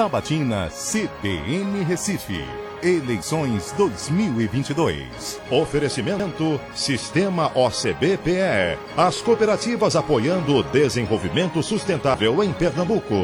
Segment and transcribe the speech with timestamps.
[0.00, 2.42] Sabatina CBN Recife.
[2.82, 5.38] Eleições 2022.
[5.50, 8.78] Oferecimento Sistema OCBPE.
[8.96, 13.14] As cooperativas apoiando o desenvolvimento sustentável em Pernambuco.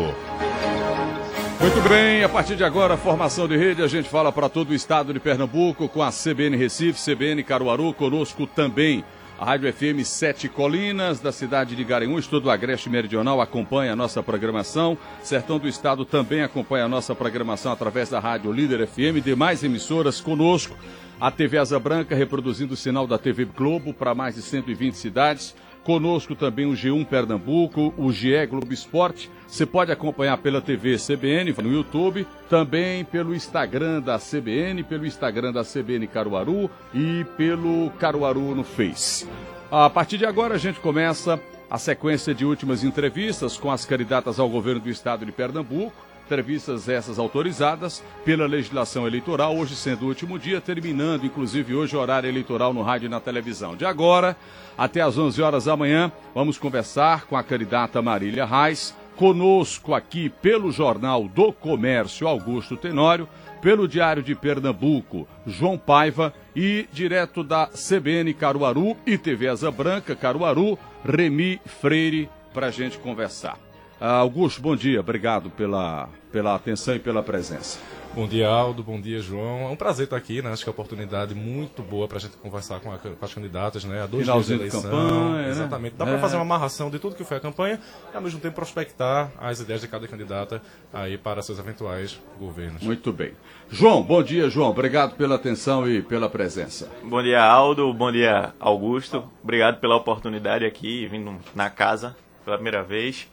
[1.59, 4.75] Muito bem, a partir de agora, formação de rede, a gente fala para todo o
[4.75, 9.03] estado de Pernambuco com a CBN Recife, CBN Caruaru, conosco também
[9.39, 13.96] a Rádio FM Sete Colinas, da cidade de Garanhuns, todo o Agreste Meridional acompanha a
[13.96, 14.96] nossa programação.
[15.23, 19.23] Sertão do Estado também acompanha a nossa programação através da Rádio Líder FM.
[19.23, 20.75] Demais emissoras conosco.
[21.20, 25.55] A TV Asa Branca reproduzindo o sinal da TV Globo para mais de 120 cidades.
[25.87, 29.31] Conosco também o G1 Pernambuco, o GE Globo Esporte.
[29.47, 35.53] Você pode acompanhar pela TV CBN no YouTube, também pelo Instagram da CBN, pelo Instagram
[35.53, 39.29] da CBN Caruaru e pelo Caruaru no Face.
[39.71, 41.41] A partir de agora a gente começa
[41.71, 46.05] a sequência de últimas entrevistas com as candidatas ao governo do estado de Pernambuco.
[46.27, 52.00] Entrevistas essas autorizadas pela legislação eleitoral, hoje sendo o último dia, terminando inclusive hoje o
[52.00, 53.77] horário eleitoral no rádio e na televisão.
[53.77, 54.37] De agora
[54.77, 60.28] até às 11 horas da manhã, vamos conversar com a candidata Marília Reis, conosco aqui
[60.28, 63.28] pelo Jornal do Comércio Augusto Tenório,
[63.62, 70.17] pelo Diário de Pernambuco João Paiva e direto da CBN Caruaru e TV Asa Branca
[70.17, 73.66] Caruaru, Remi Freire, para a gente conversar.
[74.00, 77.78] Uh, Augusto, bom dia, obrigado pela, pela atenção e pela presença.
[78.16, 78.83] Bom dia, Aldo.
[78.83, 79.62] Bom dia, João.
[79.62, 80.50] É um prazer estar aqui, né?
[80.50, 83.34] Acho que é uma oportunidade muito boa para a gente conversar com, a, com, as
[83.34, 84.03] candidatas, né?
[84.03, 84.91] Há dois Finalzinho dias de eleição.
[84.91, 85.50] Campanha, né?
[85.50, 85.97] Exatamente.
[85.97, 86.08] Dá é.
[86.08, 87.78] para fazer uma amarração de tudo que foi a campanha
[88.11, 90.62] e, ao mesmo tempo, prospectar as ideias de cada candidata
[90.94, 92.83] aí para seus eventuais governos.
[92.83, 93.33] Muito bem.
[93.70, 94.70] João, bom dia, João.
[94.70, 96.91] Obrigado pela atenção e pela presença.
[97.03, 97.92] Bom dia, Aldo.
[97.92, 99.25] Bom dia, Augusto.
[99.42, 102.16] Obrigado pela oportunidade aqui, vindo na casa
[102.47, 103.28] pela primeira vez.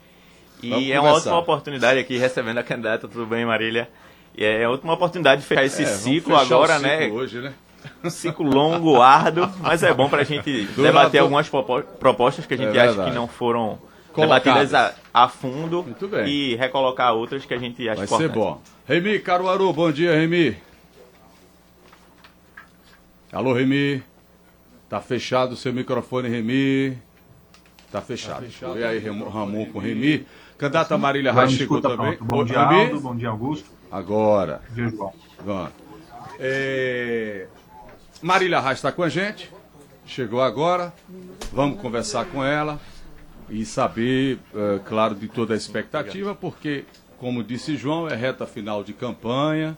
[0.68, 3.08] E é uma ótima oportunidade aqui recebendo a candidata.
[3.08, 3.88] Tudo bem, Marília?
[4.36, 7.08] E é a última oportunidade de fechar esse é, ciclo agora, ciclo né?
[7.08, 7.52] Hoje, né?
[8.02, 12.56] Um ciclo longo, árduo, mas é bom para a gente debater algumas propostas que a
[12.56, 13.78] gente é acha que não foram
[14.16, 15.84] debatidas a, a fundo
[16.26, 18.32] e recolocar outras que a gente acha Vai importante.
[18.32, 18.60] ser bom.
[18.86, 20.56] Remy Caruaru, bom dia, Remy.
[23.32, 24.02] Alô, Remy.
[24.88, 26.96] Tá fechado o seu microfone, Remy.
[27.90, 28.36] Tá fechado.
[28.36, 28.78] Tá fechado.
[28.78, 30.26] E aí, Ramon com Remy.
[30.64, 32.16] Candidata Marília Reis chegou também.
[32.18, 32.98] Bom dia, Aldo.
[32.98, 33.68] Bom dia, Augusto.
[33.92, 34.62] Agora.
[34.70, 35.12] Bom dia, João.
[35.38, 35.72] Agora.
[36.38, 37.46] É...
[38.22, 39.52] Marília Reis está com a gente.
[40.06, 40.90] Chegou agora.
[41.52, 42.80] Vamos conversar com ela
[43.50, 46.86] e saber, é, claro, de toda a expectativa, porque,
[47.18, 49.76] como disse João, é reta final de campanha.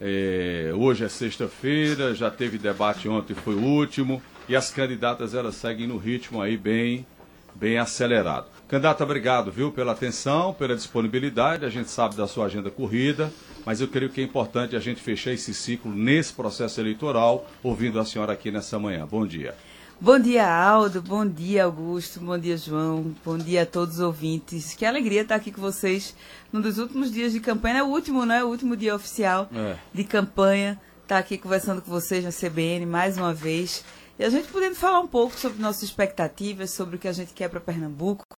[0.00, 0.72] É...
[0.74, 4.20] hoje é sexta-feira, já teve debate ontem, foi o último.
[4.48, 7.06] E as candidatas elas seguem no ritmo aí bem,
[7.54, 8.57] bem acelerado.
[8.68, 11.64] Candidato, obrigado, viu, pela atenção, pela disponibilidade.
[11.64, 13.32] A gente sabe da sua agenda corrida,
[13.64, 17.98] mas eu creio que é importante a gente fechar esse ciclo nesse processo eleitoral, ouvindo
[17.98, 19.06] a senhora aqui nessa manhã.
[19.06, 19.54] Bom dia.
[19.98, 21.00] Bom dia, Aldo.
[21.00, 22.20] Bom dia, Augusto.
[22.20, 23.16] Bom dia, João.
[23.24, 24.74] Bom dia a todos os ouvintes.
[24.74, 26.14] Que alegria estar aqui com vocês
[26.52, 27.78] num dos últimos dias de campanha.
[27.78, 28.44] É o último, né?
[28.44, 29.76] O último dia oficial é.
[29.94, 30.78] de campanha.
[31.02, 33.82] Estar aqui conversando com vocês na CBN mais uma vez.
[34.18, 37.32] E a gente podendo falar um pouco sobre nossas expectativas, sobre o que a gente
[37.32, 38.37] quer para Pernambuco.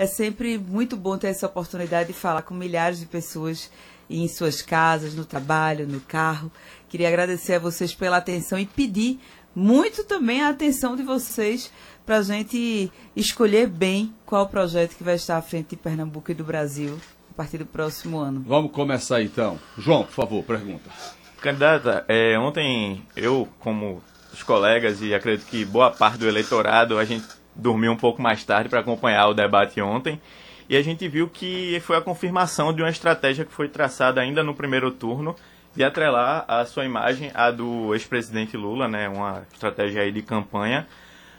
[0.00, 3.70] É sempre muito bom ter essa oportunidade de falar com milhares de pessoas
[4.08, 6.50] em suas casas, no trabalho, no carro.
[6.88, 9.20] Queria agradecer a vocês pela atenção e pedir
[9.54, 11.70] muito também a atenção de vocês
[12.06, 16.34] para a gente escolher bem qual projeto que vai estar à frente de Pernambuco e
[16.34, 16.98] do Brasil
[17.30, 18.42] a partir do próximo ano.
[18.46, 19.60] Vamos começar então.
[19.76, 20.88] João, por favor, pergunta.
[21.42, 24.02] Candidata, é, ontem eu, como
[24.32, 27.26] os colegas e acredito que boa parte do eleitorado, a gente
[27.60, 30.20] dormiu um pouco mais tarde para acompanhar o debate ontem.
[30.68, 34.42] E a gente viu que foi a confirmação de uma estratégia que foi traçada ainda
[34.42, 35.34] no primeiro turno
[35.74, 40.86] de atrelar a sua imagem à do ex-presidente Lula, né, uma estratégia aí de campanha.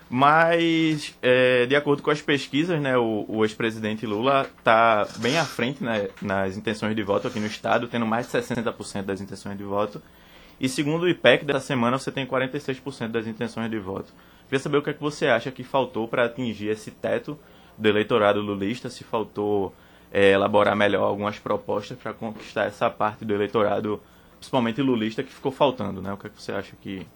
[0.09, 5.45] Mas, é, de acordo com as pesquisas, né, o, o ex-presidente Lula está bem à
[5.45, 9.57] frente né, nas intenções de voto aqui no Estado, tendo mais de 60% das intenções
[9.57, 10.01] de voto.
[10.59, 14.13] E segundo o IPEC dessa semana, você tem 46% das intenções de voto.
[14.51, 17.39] Queria saber o que é que você acha que faltou para atingir esse teto
[17.77, 19.74] do eleitorado lulista, se faltou
[20.12, 24.01] é, elaborar melhor algumas propostas para conquistar essa parte do eleitorado,
[24.38, 26.12] principalmente lulista, que ficou faltando, né?
[26.12, 27.07] O que é que você acha que...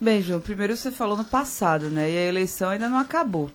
[0.00, 2.10] Bem, João, primeiro você falou no passado, né?
[2.10, 3.48] E a eleição ainda não acabou.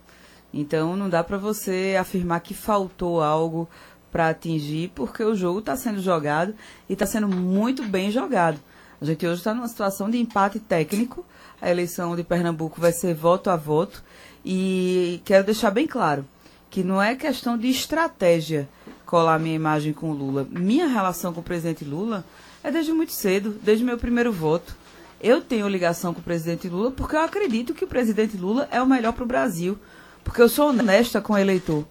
[0.54, 3.68] Então não dá para você afirmar que faltou algo
[4.10, 6.56] para atingir, porque o jogo está sendo jogado
[6.88, 8.58] e está sendo muito bem jogado.
[9.02, 11.26] A gente hoje está numa situação de empate técnico
[11.62, 14.04] a eleição de Pernambuco vai ser voto a voto.
[14.46, 16.26] E quero deixar bem claro
[16.70, 18.70] que não é questão de estratégia
[19.06, 20.48] colar minha imagem com o Lula.
[20.50, 22.24] Minha relação com o presidente Lula
[22.64, 24.76] é desde muito cedo, desde meu primeiro voto.
[25.20, 28.82] Eu tenho ligação com o presidente Lula porque eu acredito que o presidente Lula é
[28.82, 29.78] o melhor para o Brasil.
[30.24, 31.86] Porque eu sou honesta com o eleitor.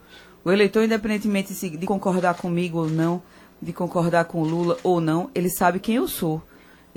[0.45, 3.21] O eleitor, independentemente de concordar comigo ou não,
[3.61, 6.41] de concordar com Lula ou não, ele sabe quem eu sou.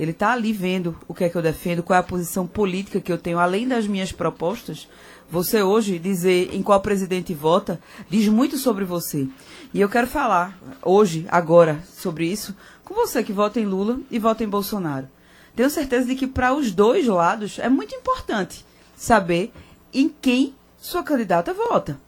[0.00, 3.02] Ele está ali vendo o que é que eu defendo, qual é a posição política
[3.02, 4.88] que eu tenho, além das minhas propostas.
[5.30, 9.28] Você hoje dizer em qual presidente vota diz muito sobre você.
[9.74, 14.18] E eu quero falar hoje, agora, sobre isso, com você que vota em Lula e
[14.18, 15.06] vota em Bolsonaro.
[15.54, 18.64] Tenho certeza de que para os dois lados é muito importante
[18.96, 19.52] saber
[19.92, 22.00] em quem sua candidata vota.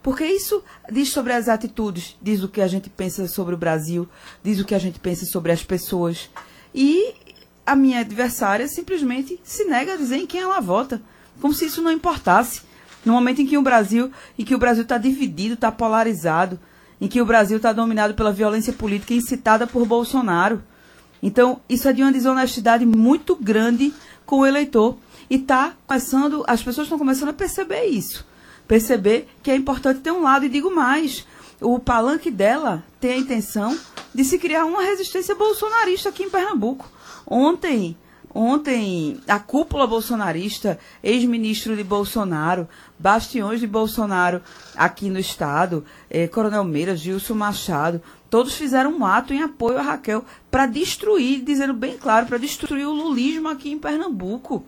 [0.00, 4.08] Porque isso diz sobre as atitudes, diz o que a gente pensa sobre o Brasil,
[4.40, 6.30] diz o que a gente pensa sobre as pessoas.
[6.72, 7.29] E
[7.70, 11.00] a minha adversária simplesmente se nega a dizer em quem ela vota,
[11.40, 12.62] como se isso não importasse.
[13.04, 16.58] No momento em que o Brasil, em que o Brasil está dividido, está polarizado,
[17.00, 20.64] em que o Brasil está dominado pela violência política incitada por Bolsonaro.
[21.22, 23.94] Então, isso é de uma desonestidade muito grande
[24.26, 24.98] com o eleitor.
[25.30, 28.26] E tá começando, as pessoas estão começando a perceber isso.
[28.66, 30.44] Perceber que é importante ter um lado.
[30.44, 31.24] E digo mais,
[31.60, 33.78] o palanque dela tem a intenção
[34.12, 36.98] de se criar uma resistência bolsonarista aqui em Pernambuco.
[37.32, 37.96] Ontem,
[38.34, 42.68] ontem a cúpula bolsonarista, ex-ministro de Bolsonaro,
[42.98, 44.42] bastiões de Bolsonaro
[44.74, 49.82] aqui no estado, eh, Coronel Meira, Gilson Machado, todos fizeram um ato em apoio a
[49.82, 54.64] Raquel para destruir, dizendo bem claro, para destruir o lulismo aqui em Pernambuco.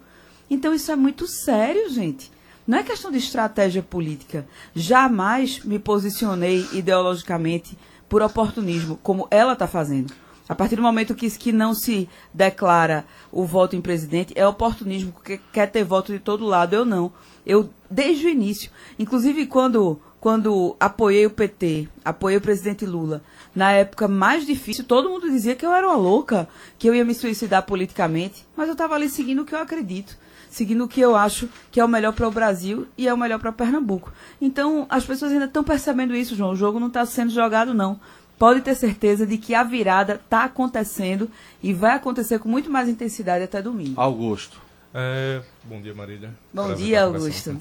[0.48, 2.30] Então isso é muito sério, gente.
[2.64, 4.46] Não é questão de estratégia política.
[4.72, 7.76] Jamais me posicionei ideologicamente
[8.08, 10.21] por oportunismo, como ela está fazendo.
[10.48, 15.12] A partir do momento que, que não se declara o voto em presidente, é oportunismo,
[15.12, 16.74] porque quer ter voto de todo lado.
[16.74, 17.12] Eu não.
[17.46, 23.22] Eu, desde o início, inclusive quando, quando apoiei o PT, apoiei o presidente Lula,
[23.54, 26.48] na época mais difícil, todo mundo dizia que eu era uma louca,
[26.78, 30.16] que eu ia me suicidar politicamente, mas eu estava ali seguindo o que eu acredito,
[30.48, 33.18] seguindo o que eu acho que é o melhor para o Brasil e é o
[33.18, 34.12] melhor para Pernambuco.
[34.40, 36.52] Então, as pessoas ainda estão percebendo isso, João.
[36.52, 37.98] O jogo não está sendo jogado, não.
[38.42, 41.30] Pode ter certeza de que a virada está acontecendo
[41.62, 44.00] e vai acontecer com muito mais intensidade até domingo.
[44.00, 44.60] Augusto.
[44.92, 46.34] É, bom dia, Marília.
[46.52, 47.56] Bom Prazer dia, Augusto.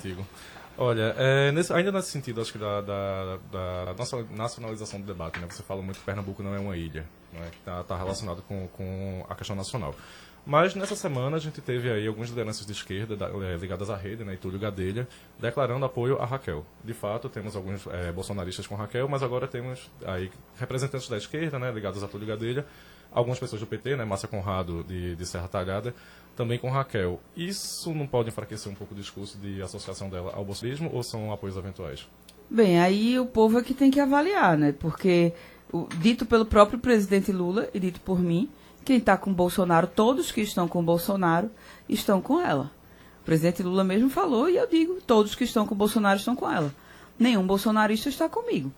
[0.75, 3.95] Olha, é, nesse, ainda nesse sentido, acho que da, da, da,
[4.31, 5.45] nacionalização do debate, né?
[5.47, 7.47] Você fala muito que Pernambuco não é uma ilha, né?
[7.51, 9.93] que está tá relacionado com, com a questão nacional.
[10.45, 13.95] Mas nessa semana a gente teve aí algumas lideranças de esquerda da, é, ligadas à
[13.95, 15.07] rede, né, Túlio Gadelha,
[15.39, 16.65] declarando apoio a Raquel.
[16.83, 21.59] De fato, temos alguns é, bolsonaristas com Raquel, mas agora temos aí representantes da esquerda,
[21.59, 22.65] né, ligados a Túlio Gadelha,
[23.11, 25.93] algumas pessoas do PT, né, Márcia Conrado de, de Serra Talhada,
[26.35, 27.19] também com Raquel.
[27.37, 31.31] Isso não pode enfraquecer um pouco o discurso de associação dela ao bolsonarismo ou são
[31.31, 32.07] apoios eventuais?
[32.49, 34.73] Bem, aí o povo é que tem que avaliar, né?
[34.77, 35.33] Porque
[35.99, 38.49] dito pelo próprio presidente Lula e dito por mim,
[38.83, 41.49] quem está com Bolsonaro, todos que estão com Bolsonaro,
[41.87, 42.71] estão com ela.
[43.21, 46.49] O presidente Lula mesmo falou e eu digo, todos que estão com Bolsonaro estão com
[46.49, 46.73] ela.
[47.17, 48.71] Nenhum bolsonarista está comigo.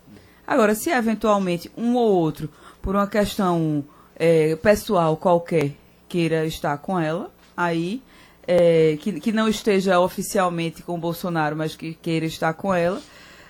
[0.46, 2.50] Agora, se eventualmente um ou outro,
[2.82, 3.86] por uma questão
[4.18, 5.72] é, pessoal qualquer,
[6.10, 8.04] queira estar com ela, aí
[8.46, 13.02] é, que, que não esteja oficialmente com Bolsonaro, mas que queira estar com ela,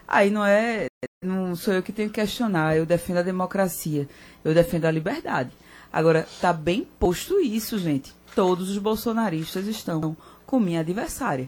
[0.07, 0.85] aí não é.
[1.23, 2.75] Não sou eu que tenho que questionar.
[2.75, 4.07] Eu defendo a democracia,
[4.43, 5.51] eu defendo a liberdade.
[5.93, 8.15] Agora, está bem posto isso, gente.
[8.33, 11.47] Todos os bolsonaristas estão com minha adversária.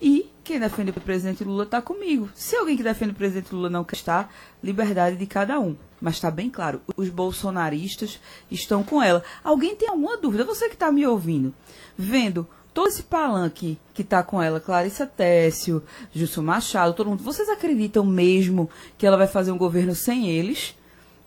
[0.00, 2.30] E quem defende o presidente Lula está comigo.
[2.32, 4.32] Se alguém que defende o presidente Lula não quer estar,
[4.62, 5.76] liberdade de cada um.
[6.00, 9.24] Mas está bem claro, os bolsonaristas estão com ela.
[9.42, 10.44] Alguém tem alguma dúvida?
[10.44, 11.52] Você que está me ouvindo,
[11.98, 15.82] vendo todo esse palanque que está com ela, Clarissa Técio,
[16.12, 20.74] Gilson Machado, todo mundo, vocês acreditam mesmo que ela vai fazer um governo sem eles?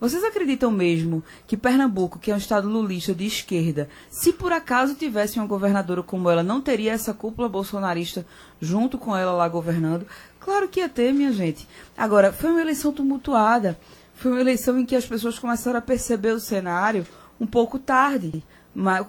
[0.04, 4.96] Vocês acreditam mesmo que Pernambuco, que é um estado lulista de esquerda, se por acaso
[4.96, 8.26] tivesse uma governadora como ela, não teria essa cúpula bolsonarista
[8.60, 10.06] junto com ela lá governando?
[10.42, 11.66] Claro que ia ter, minha gente.
[11.98, 13.80] Agora, foi uma eleição tumultuada.
[14.14, 17.08] Foi uma eleição em que as pessoas começaram a perceber o cenário
[17.40, 18.44] um pouco tarde.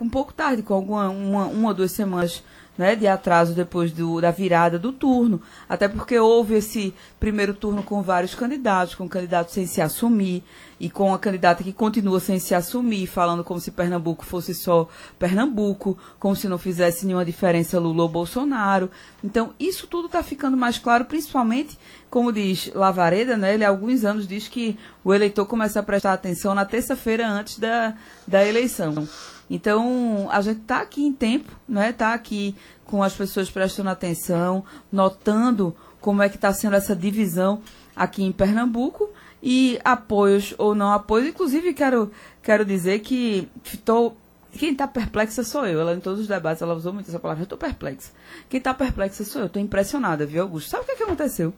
[0.00, 2.40] Um pouco tarde, com alguma, uma, uma ou duas semanas
[2.76, 7.82] né, de atraso depois do, da virada do turno, até porque houve esse primeiro turno
[7.82, 10.42] com vários candidatos, com candidatos sem se assumir
[10.78, 14.88] e com a candidata que continua sem se assumir, falando como se Pernambuco fosse só
[15.18, 18.90] Pernambuco, como se não fizesse nenhuma diferença Lula ou Bolsonaro.
[19.22, 21.78] Então, isso tudo está ficando mais claro, principalmente,
[22.10, 26.12] como diz Lavareda, né, ele há alguns anos diz que o eleitor começa a prestar
[26.12, 27.94] atenção na terça-feira antes da,
[28.26, 29.06] da eleição.
[29.48, 31.90] Então, a gente está aqui em tempo, né?
[31.90, 37.62] Está aqui com as pessoas prestando atenção, notando como é que está sendo essa divisão
[37.94, 39.10] aqui em Pernambuco.
[39.42, 42.10] E apoios ou não apoios, inclusive quero,
[42.42, 44.16] quero dizer que estou
[44.58, 45.80] quem está perplexa sou eu.
[45.80, 47.42] Ela, em todos os debates, ela usou muito essa palavra.
[47.42, 48.10] Eu estou perplexa.
[48.48, 49.46] Quem está perplexa sou eu.
[49.46, 50.70] Estou impressionada, viu, Augusto?
[50.70, 51.52] Sabe o que, é que aconteceu?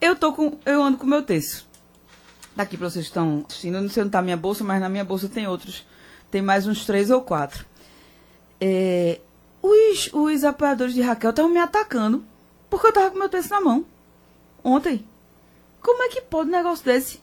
[0.00, 1.66] Eu, tô com, eu ando com meu texto.
[2.56, 3.80] Daqui para vocês que estão assistindo.
[3.80, 5.86] Não sei onde está minha bolsa, mas na minha bolsa tem outros.
[6.32, 7.64] Tem mais uns três ou quatro.
[8.60, 9.20] É,
[9.62, 12.24] os, os apoiadores de Raquel estavam me atacando
[12.68, 13.84] porque eu estava com meu texto na mão.
[14.64, 15.04] Ontem.
[15.80, 17.20] Como é que pode um negócio desse?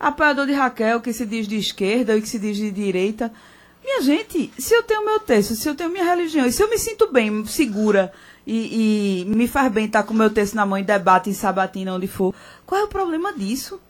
[0.00, 3.30] Apoiador de Raquel, que se diz de esquerda e que se diz de direita
[3.88, 6.68] minha gente, se eu tenho meu texto, se eu tenho minha religião, e se eu
[6.68, 8.12] me sinto bem, segura
[8.46, 11.94] e, e me faz bem estar com meu texto na mão em debate, em sabatina,
[11.94, 12.34] onde for,
[12.66, 13.80] qual é o problema disso?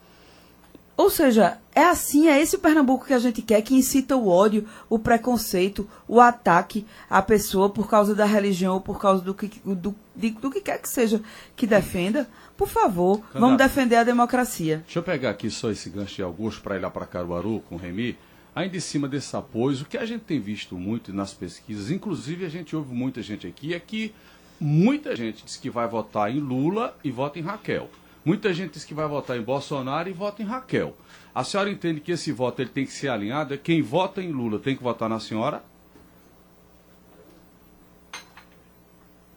[0.99, 4.27] Ou seja, é assim, é esse o Pernambuco que a gente quer, que incita o
[4.27, 9.33] ódio, o preconceito, o ataque à pessoa por causa da religião ou por causa do
[9.33, 11.23] que, do, de, do que quer que seja
[11.55, 12.29] que defenda.
[12.57, 14.79] Por favor, Candidato, vamos defender a democracia.
[14.79, 17.77] Deixa eu pegar aqui só esse gancho de Augusto para ir lá para Caruaru com
[17.77, 18.19] o Remy.
[18.53, 22.45] Ainda em cima desses apoios, o que a gente tem visto muito nas pesquisas, inclusive
[22.45, 24.13] a gente ouve muita gente aqui, é que
[24.59, 27.89] muita gente diz que vai votar em Lula e vota em Raquel.
[28.29, 30.95] Muita gente diz que vai votar em Bolsonaro e vota em Raquel.
[31.35, 33.57] A senhora entende que esse voto ele tem que ser alinhado?
[33.57, 35.65] Quem vota em Lula tem que votar na senhora?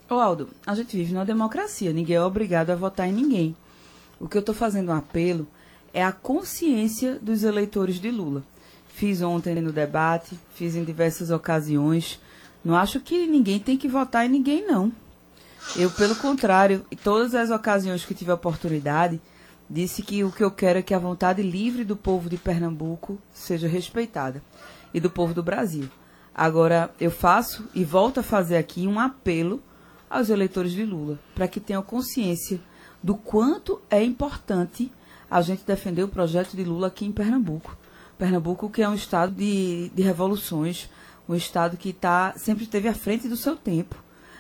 [0.10, 3.56] Ô Aldo, a gente vive numa democracia, ninguém é obrigado a votar em ninguém.
[4.20, 5.48] O que eu estou fazendo um apelo
[5.94, 8.44] é a consciência dos eleitores de Lula.
[8.90, 12.20] Fiz ontem no debate, fiz em diversas ocasiões.
[12.62, 14.92] Não acho que ninguém tem que votar em ninguém, não.
[15.76, 19.22] Eu, pelo contrário, em todas as ocasiões que tive a oportunidade,
[19.70, 23.18] disse que o que eu quero é que a vontade livre do povo de Pernambuco
[23.32, 24.44] seja respeitada
[24.94, 25.90] e do povo do Brasil.
[26.36, 29.62] Agora, eu faço e volto a fazer aqui um apelo
[30.10, 32.60] aos eleitores de Lula para que tenham consciência
[33.02, 34.92] do quanto é importante
[35.30, 37.78] a gente defender o projeto de Lula aqui em Pernambuco.
[38.18, 40.90] Pernambuco, que é um estado de, de revoluções,
[41.28, 43.96] um estado que tá, sempre esteve à frente do seu tempo.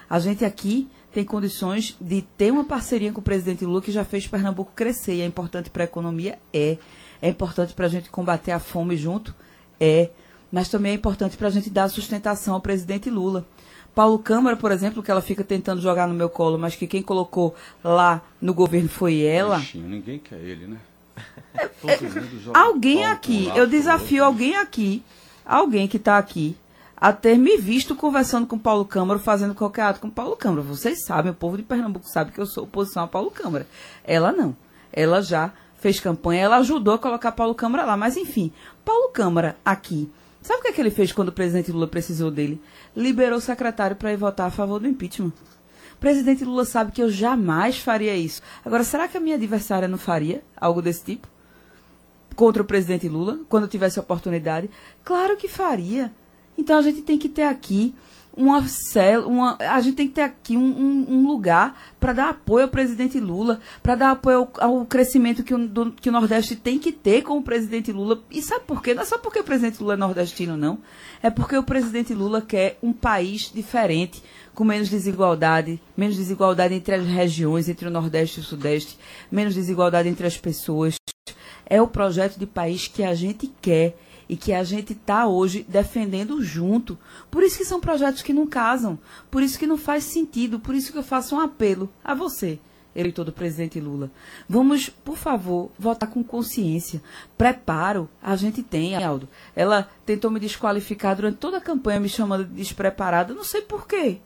[0.10, 4.06] A gente aqui tem condições de ter uma parceria com o presidente Lula que já
[4.06, 5.16] fez Pernambuco crescer.
[5.16, 6.40] E é importante para a economia?
[6.54, 6.78] É.
[7.22, 9.36] É importante para a gente combater a fome junto?
[9.80, 10.10] É.
[10.52, 13.46] Mas também é importante para a gente dar sustentação ao presidente Lula.
[13.94, 17.02] Paulo Câmara, por exemplo, que ela fica tentando jogar no meu colo, mas que quem
[17.02, 17.54] colocou
[17.84, 19.60] lá no governo foi ela.
[19.60, 20.78] Ixi, ninguém quer ele, né?
[21.86, 22.00] É,
[22.54, 25.04] alguém aqui, eu desafio alguém aqui,
[25.46, 26.56] alguém que está aqui,
[27.02, 30.62] a ter me visto conversando com Paulo Câmara, fazendo qualquer ato com Paulo Câmara.
[30.62, 33.66] Vocês sabem, o povo de Pernambuco sabe que eu sou oposição a Paulo Câmara.
[34.04, 34.56] Ela não.
[34.94, 37.98] Ela já fez campanha, ela ajudou a colocar Paulo Câmara lá.
[37.98, 38.54] Mas, enfim,
[38.86, 40.12] Paulo Câmara aqui.
[40.44, 42.62] Sabe o que, é que ele fez quando o presidente Lula precisou dele?
[42.96, 45.34] Liberou o secretário para ir votar a favor do impeachment
[46.02, 48.42] presidente Lula sabe que eu jamais faria isso.
[48.66, 51.28] Agora, será que a minha adversária não faria algo desse tipo?
[52.36, 54.68] Contra o presidente Lula, quando tivesse oportunidade?
[55.04, 56.12] Claro que faria.
[56.62, 57.92] Então a gente tem que ter aqui
[58.38, 58.64] uma,
[59.26, 62.72] uma a gente tem que ter aqui um, um, um lugar para dar apoio ao
[62.72, 66.78] presidente Lula, para dar apoio ao, ao crescimento que o, do, que o Nordeste tem
[66.78, 68.22] que ter com o presidente Lula.
[68.30, 68.94] E sabe por quê?
[68.94, 70.78] Não é só porque o presidente Lula é nordestino, não.
[71.22, 74.22] É porque o presidente Lula quer um país diferente,
[74.54, 79.00] com menos desigualdade, menos desigualdade entre as regiões, entre o Nordeste e o Sudeste,
[79.32, 80.94] menos desigualdade entre as pessoas.
[81.66, 83.96] É o projeto de país que a gente quer
[84.32, 86.98] e que a gente está hoje defendendo junto.
[87.30, 88.98] Por isso que são projetos que não casam,
[89.30, 92.58] por isso que não faz sentido, por isso que eu faço um apelo a você,
[92.96, 94.10] eleitor do presidente Lula.
[94.48, 97.04] Vamos, por favor, votar com consciência.
[97.38, 99.28] Preparo a gente tem, Aldo.
[99.54, 103.34] Ela tentou me desqualificar durante toda a campanha, me chamando de despreparada.
[103.34, 104.20] Não sei por quê.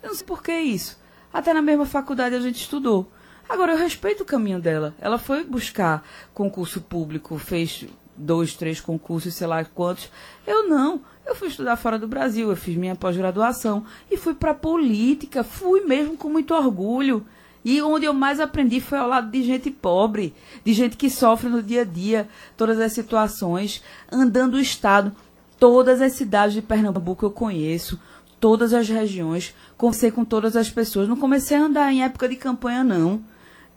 [0.00, 0.96] Eu não sei por que isso.
[1.32, 3.10] Até na mesma faculdade a gente estudou.
[3.48, 4.94] Agora, eu respeito o caminho dela.
[5.00, 7.86] Ela foi buscar concurso público, fez
[8.18, 10.10] dois, três concursos, sei lá quantos.
[10.46, 11.00] Eu não.
[11.24, 15.44] Eu fui estudar fora do Brasil, eu fiz minha pós-graduação e fui para política.
[15.44, 17.24] Fui mesmo com muito orgulho.
[17.64, 20.34] E onde eu mais aprendi foi ao lado de gente pobre,
[20.64, 25.12] de gente que sofre no dia a dia todas as situações, andando o estado.
[25.58, 27.98] Todas as cidades de Pernambuco eu conheço,
[28.38, 31.08] todas as regiões, conversei com todas as pessoas.
[31.08, 33.20] Não comecei a andar em época de campanha, não.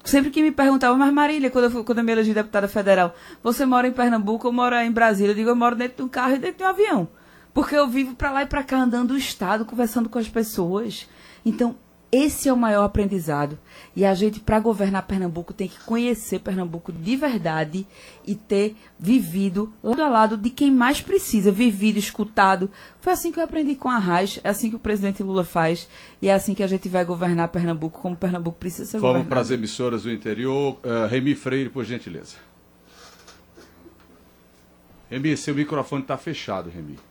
[0.04, 3.66] Sempre que me perguntavam, mas Marília, quando eu, quando eu me elegi deputada federal, você
[3.66, 5.32] mora em Pernambuco ou mora em Brasília?
[5.32, 7.08] Eu digo, eu moro dentro de um carro e dentro de um avião.
[7.54, 11.08] Porque eu vivo para lá e para cá andando o estado, conversando com as pessoas.
[11.46, 11.76] Então,
[12.12, 13.58] esse é o maior aprendizado.
[13.96, 17.88] E a gente, para governar Pernambuco, tem que conhecer Pernambuco de verdade
[18.26, 22.70] e ter vivido lado a lado de quem mais precisa, vivido, escutado.
[23.00, 25.88] Foi assim que eu aprendi com a Raiz, é assim que o presidente Lula faz,
[26.22, 29.40] e é assim que a gente vai governar Pernambuco, como Pernambuco precisa ser Vamos para
[29.40, 30.78] as emissoras do interior.
[30.84, 32.36] Uh, Remi Freire, por gentileza.
[35.10, 37.11] Remy, seu microfone está fechado, Remy.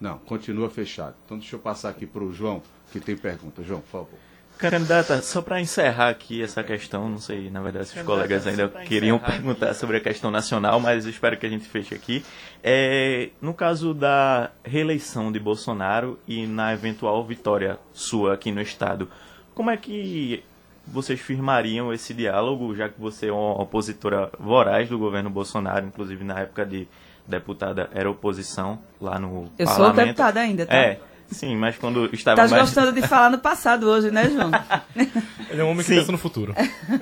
[0.00, 1.14] Não, continua fechado.
[1.24, 3.62] Então deixa eu passar aqui para o João, que tem pergunta.
[3.62, 4.18] João, por favor.
[4.60, 8.68] Candidata, só para encerrar aqui essa questão, não sei, na verdade, se os colegas ainda
[8.68, 12.22] queriam perguntar sobre a questão nacional, mas espero que a gente feche aqui.
[12.62, 19.08] É, no caso da reeleição de Bolsonaro e na eventual vitória sua aqui no Estado,
[19.54, 20.44] como é que
[20.86, 26.22] vocês firmariam esse diálogo, já que você é uma opositora voraz do governo Bolsonaro, inclusive
[26.22, 26.86] na época de
[27.30, 29.74] deputada era oposição lá no Eu parlamento.
[29.76, 30.76] sou deputada ainda, tá?
[30.76, 32.62] É, sim, mas quando estava Tá mais...
[32.62, 34.50] gostando de falar no passado hoje, né, João?
[35.50, 35.96] Ele é um homem que Sim.
[35.96, 36.54] pensa no futuro.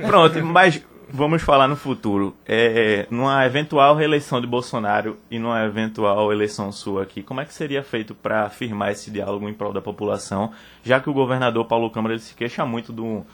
[0.06, 0.80] Pronto, mas
[1.10, 2.36] vamos falar no futuro.
[2.46, 7.52] É, numa eventual reeleição de Bolsonaro e numa eventual eleição sua aqui, como é que
[7.54, 10.52] seria feito para firmar esse diálogo em prol da população,
[10.84, 13.24] já que o governador Paulo Câmara ele se queixa muito do,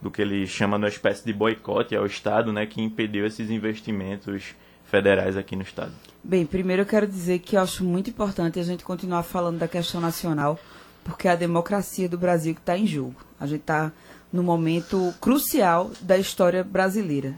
[0.00, 3.50] do que ele chama de uma espécie de boicote ao Estado, né, que impediu esses
[3.50, 4.54] investimentos
[4.94, 5.90] federais aqui no Estado?
[6.22, 9.66] Bem, primeiro eu quero dizer que eu acho muito importante a gente continuar falando da
[9.66, 10.56] questão nacional,
[11.02, 13.16] porque é a democracia do Brasil que está em jogo.
[13.40, 13.90] A gente está
[14.32, 17.34] no momento crucial da história brasileira.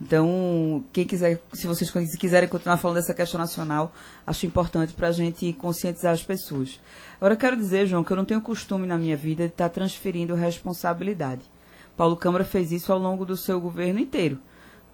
[0.00, 3.92] Então, quem quiser, se vocês quiserem continuar falando dessa questão nacional,
[4.26, 6.78] acho importante para a gente conscientizar as pessoas.
[7.16, 10.34] Agora, quero dizer, João, que eu não tenho costume na minha vida de estar transferindo
[10.34, 11.42] responsabilidade.
[11.96, 14.38] Paulo Câmara fez isso ao longo do seu governo inteiro.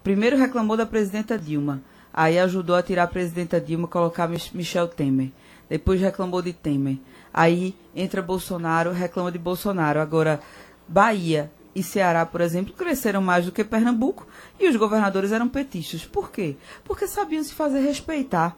[0.03, 1.83] Primeiro reclamou da presidenta Dilma,
[2.15, 5.33] aí ajudou a tirar a presidenta Dilma e colocar Mich- Michel Temer.
[5.69, 6.99] Depois reclamou de Temer.
[7.33, 10.01] Aí entra Bolsonaro, reclama de Bolsonaro.
[10.01, 10.41] Agora,
[10.87, 14.27] Bahia e Ceará, por exemplo, cresceram mais do que Pernambuco
[14.61, 16.05] e os governadores eram petistas.
[16.05, 16.57] Por quê?
[16.85, 18.57] Porque sabiam se fazer respeitar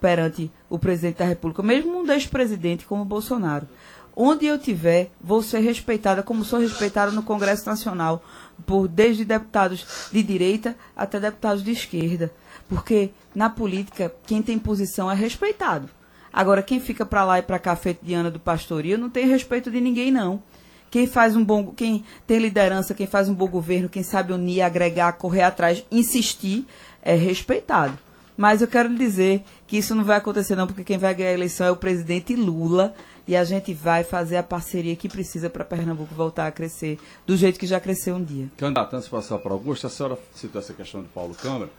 [0.00, 3.68] perante o presidente da República, mesmo um ex-presidente como Bolsonaro.
[4.16, 8.24] Onde eu tiver, vou ser respeitada como sou respeitada no Congresso Nacional,
[8.64, 12.32] por desde deputados de direita até deputados de esquerda.
[12.68, 15.88] Porque na política, quem tem posição é respeitado.
[16.32, 19.28] Agora, quem fica para lá e para cá feito de Ana do Pastorio não tem
[19.28, 20.42] respeito de ninguém, não.
[20.90, 24.62] Quem faz um bom, quem tem liderança, quem faz um bom governo, quem sabe unir,
[24.62, 26.66] agregar, correr atrás, insistir,
[27.02, 27.98] é respeitado.
[28.36, 31.30] Mas eu quero lhe dizer que isso não vai acontecer não, porque quem vai ganhar
[31.30, 32.94] a eleição é o presidente Lula
[33.26, 37.36] e a gente vai fazer a parceria que precisa para Pernambuco voltar a crescer do
[37.36, 38.48] jeito que já cresceu um dia.
[38.56, 41.70] Candidato, antes de passar para Augusto, a senhora citou essa questão de Paulo Câmara,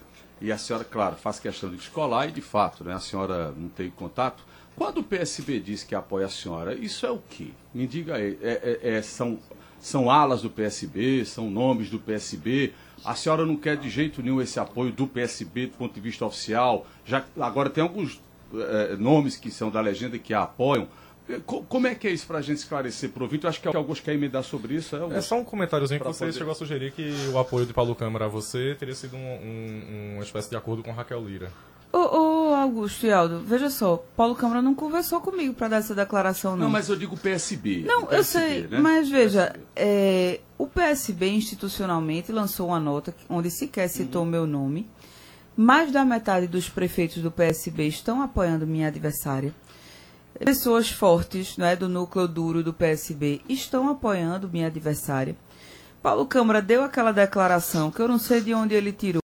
[0.41, 3.69] e a senhora, claro, faz questão de descolar, e de fato, né, a senhora não
[3.69, 4.43] tem contato.
[4.75, 7.49] Quando o PSB diz que apoia a senhora, isso é o quê?
[7.73, 9.39] Me diga aí, é- é- é- são,
[9.79, 14.41] são alas do PSB, são nomes do PSB, a senhora não quer de jeito nenhum
[14.41, 18.19] esse apoio do PSB do ponto de vista oficial, já agora tem alguns
[18.53, 20.87] eh, nomes que são da legenda que a apoiam.
[21.45, 23.29] Co- Como é que é isso para a gente esclarecer para o?
[23.31, 24.95] Eu acho que alguns querem emendar sobre isso.
[24.95, 27.73] É, É só um comentáriozinho que você poder- chegou a sugerir que o apoio de
[27.73, 31.51] Paulo Câmara a você teria sido um- um- uma espécie de acordo com Raquel Lira.
[31.91, 31.97] Ô,
[32.51, 36.51] ô, Augusto e Aldo, veja só, Paulo Câmara não conversou comigo para dar essa declaração,
[36.51, 36.65] não.
[36.65, 37.83] Não, mas eu digo PSB.
[37.87, 38.79] Não, o eu PSB, sei, né?
[38.79, 44.87] mas veja, é, o PSB institucionalmente lançou uma nota onde sequer citou o meu nome.
[45.57, 49.53] Mais da metade dos prefeitos do PSB estão apoiando minha adversária.
[50.39, 55.35] Pessoas fortes né, do núcleo duro do PSB estão apoiando minha adversária.
[56.01, 59.21] Paulo Câmara deu aquela declaração que eu não sei de onde ele tirou,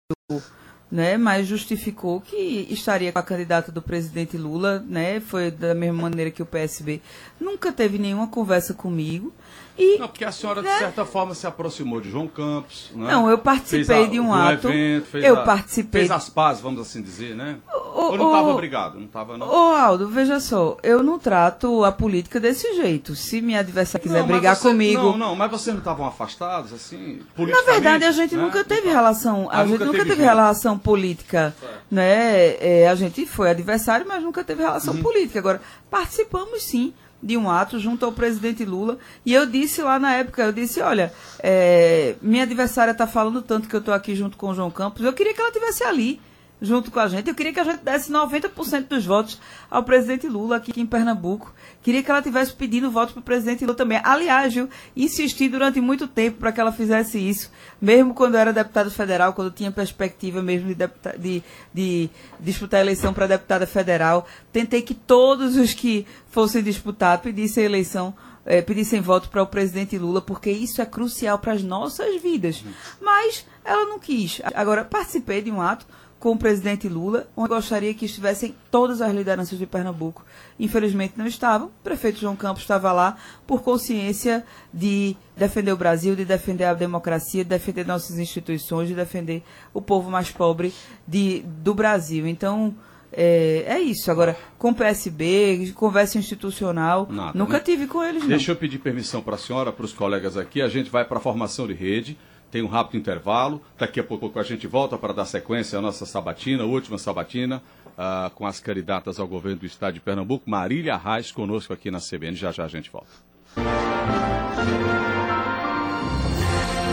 [0.92, 6.04] né, mas justificou que estaria com a candidata do presidente Lula, né, foi da mesma
[6.04, 7.02] maneira que o PSB.
[7.40, 9.34] Nunca teve nenhuma conversa comigo.
[9.78, 10.80] E Não, porque a senhora, de né?
[10.80, 12.90] certa forma, se aproximou de João Campos.
[12.96, 13.12] Né?
[13.12, 14.68] Não, eu participei a- de um do ato.
[14.70, 16.02] Evento, fez Eu a- participei.
[16.02, 17.58] Fez as pazes, vamos assim dizer, né?
[17.72, 18.96] Ô, Ou não estava obrigado?
[18.98, 19.48] Não estava, não.
[19.48, 23.16] Ô, Aldo, veja só, eu não trato a política desse jeito.
[23.16, 25.02] Se minha adversária quiser Não, brigar você- comigo.
[25.02, 27.20] Não, não, mas vocês não estavam afastados, assim?
[27.38, 28.42] Na verdade, a gente né?
[28.42, 29.48] nunca teve relação.
[29.52, 31.56] A Ah, gente nunca teve teve relação política,
[31.92, 32.56] né?
[32.60, 35.04] É, a gente foi adversário, mas nunca teve relação Uhum.
[35.04, 35.40] política.
[35.40, 35.62] Agora,
[35.92, 38.98] participamos sim de um ato junto ao presidente Lula.
[39.26, 43.68] E eu disse lá na época, eu disse, olha, é, minha adversária está falando tanto
[43.68, 45.04] que eu estou aqui junto com o João Campos.
[45.04, 46.20] Eu queria que ela tivesse ali.
[46.60, 49.40] Junto com a gente, eu queria que a gente desse 90% dos votos
[49.70, 51.54] ao presidente Lula aqui em Pernambuco.
[51.84, 54.02] Queria que ela tivesse pedindo voto para o presidente Lula também.
[54.04, 58.52] Aliás, viu, insisti durante muito tempo para que ela fizesse isso, mesmo quando eu era
[58.52, 60.90] deputada federal, quando tinha perspectiva mesmo de,
[61.20, 64.26] de- de disputar a eleição para deputada federal.
[64.52, 68.16] Tentei que todos os que fossem disputar pedissem a eleição
[68.48, 72.64] eh, pedissem voto para o presidente Lula, porque isso é crucial para as nossas vidas.
[73.00, 74.42] Mas ela não quis.
[74.56, 75.86] Agora, participei de um ato
[76.20, 80.26] com o presidente Lula, onde gostaria que estivessem todas as lideranças de Pernambuco.
[80.60, 81.68] Infelizmente não estavam.
[81.68, 86.74] O prefeito João Campos estava lá por consciência de defender o Brasil, de defender a
[86.74, 90.74] democracia, de defender nossas instituições, de defender o povo mais pobre
[91.08, 92.26] de, do Brasil.
[92.26, 92.74] Então,
[93.12, 94.10] é, é, isso.
[94.10, 97.60] Agora, com PSB, conversa institucional, Nada, nunca né?
[97.60, 98.24] tive com eles.
[98.24, 98.30] Não.
[98.30, 100.62] Deixa eu pedir permissão para a senhora, para os colegas aqui.
[100.62, 102.18] A gente vai para a formação de rede
[102.52, 103.62] tem um rápido intervalo.
[103.78, 107.62] Daqui a pouco a gente volta para dar sequência à nossa sabatina, última sabatina,
[107.98, 110.50] uh, com as candidatas ao governo do estado de Pernambuco.
[110.50, 112.36] Marília Reis conosco aqui na CBN.
[112.36, 113.10] Já já a gente volta.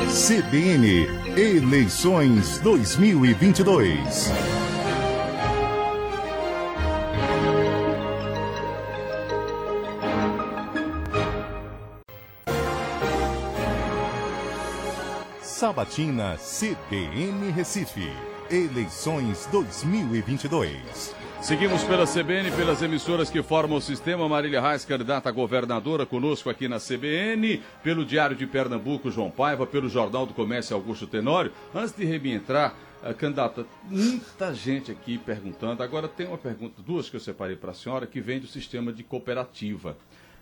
[0.08, 4.53] CBN Eleições 2022.
[15.74, 18.08] Sabatina CBN Recife.
[18.48, 21.12] Eleições 2022.
[21.42, 24.28] Seguimos pela CBN, pelas emissoras que formam o sistema.
[24.28, 29.66] Marília Reis, candidata a governadora, conosco aqui na CBN, pelo Diário de Pernambuco, João Paiva,
[29.66, 31.50] pelo Jornal do Comércio, Augusto Tenório.
[31.74, 35.82] Antes de Remy entrar, uh, candidata, muita gente aqui perguntando.
[35.82, 38.92] Agora tem uma pergunta, duas que eu separei para a senhora, que vem do sistema
[38.92, 39.96] de cooperativa.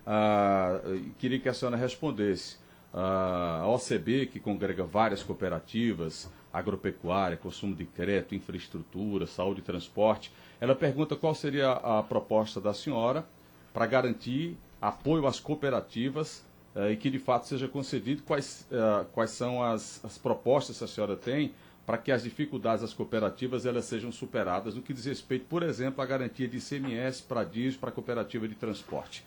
[0.06, 2.60] Uh, queria que a senhora respondesse
[2.92, 10.74] a OCB, que congrega várias cooperativas, agropecuária, consumo de crédito, infraestrutura, saúde e transporte, ela
[10.74, 13.24] pergunta qual seria a proposta da senhora
[13.72, 16.44] para garantir apoio às cooperativas
[16.76, 20.84] eh, e que de fato seja concedido, quais, eh, quais são as, as propostas que
[20.84, 21.54] a senhora tem
[21.86, 26.02] para que as dificuldades das cooperativas elas sejam superadas no que diz respeito, por exemplo,
[26.02, 29.24] à garantia de ICMS para diesel para cooperativa de transporte.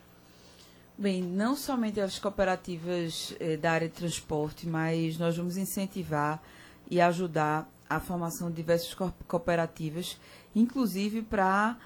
[0.97, 6.41] Bem, não somente as cooperativas eh, da área de transporte, mas nós vamos incentivar
[6.89, 10.17] e ajudar a formação de diversas co cooperativas,
[10.55, 11.77] inclusive para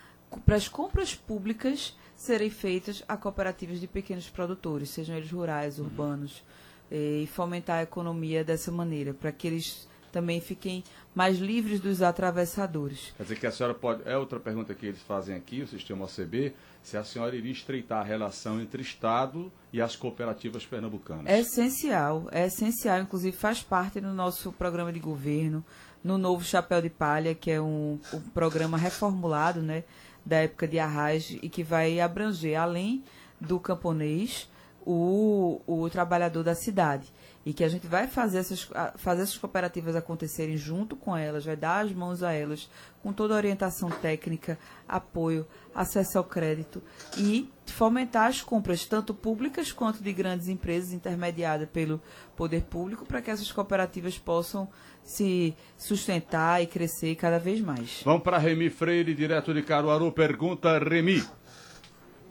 [0.53, 6.43] as compras públicas serem feitas a cooperativas de pequenos produtores, sejam eles rurais, urbanos,
[6.91, 12.01] eh, e fomentar a economia dessa maneira, para que eles também fiquem mais livres dos
[12.01, 13.13] atravessadores.
[13.17, 14.01] Quer dizer que a senhora pode.
[14.05, 17.99] É outra pergunta que eles fazem aqui, o sistema OCB, se a senhora iria estreitar
[17.99, 21.25] a relação entre Estado e as cooperativas pernambucanas.
[21.27, 25.63] É essencial, é essencial, inclusive faz parte do nosso programa de governo,
[26.03, 29.83] no novo Chapéu de Palha, que é um, um programa reformulado né,
[30.25, 33.03] da época de Arraiz e que vai abranger, além
[33.39, 34.49] do camponês,
[34.85, 37.11] o, o trabalhador da cidade
[37.45, 41.55] e que a gente vai fazer essas, fazer essas cooperativas acontecerem junto com elas, vai
[41.55, 42.69] dar as mãos a elas
[43.01, 46.81] com toda a orientação técnica, apoio, acesso ao crédito
[47.17, 52.01] e fomentar as compras tanto públicas quanto de grandes empresas intermediadas pelo
[52.35, 54.67] poder público para que essas cooperativas possam
[55.03, 58.01] se sustentar e crescer cada vez mais.
[58.03, 60.11] Vamos para Remi Freire, direto de Caruaru.
[60.11, 61.23] Pergunta Remi.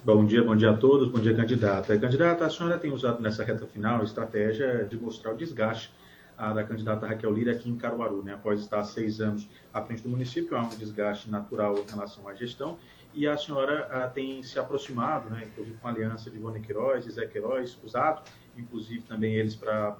[0.04, 1.98] Bom dia, bom dia a todos, bom dia, candidata.
[1.98, 5.92] Candidata, a senhora tem usado nessa reta final a estratégia de mostrar o desgaste
[6.36, 8.34] a, da candidata Raquel Lira aqui em Caruaru, né?
[8.34, 12.34] Após estar seis anos à frente do município, há um desgaste natural em relação à
[12.34, 12.78] gestão
[13.12, 17.04] e a senhora a, tem se aproximado, né, inclusive com a aliança de Ivone Queiroz
[17.06, 18.22] e Zé Queiroz, usado,
[18.56, 19.96] inclusive também eles para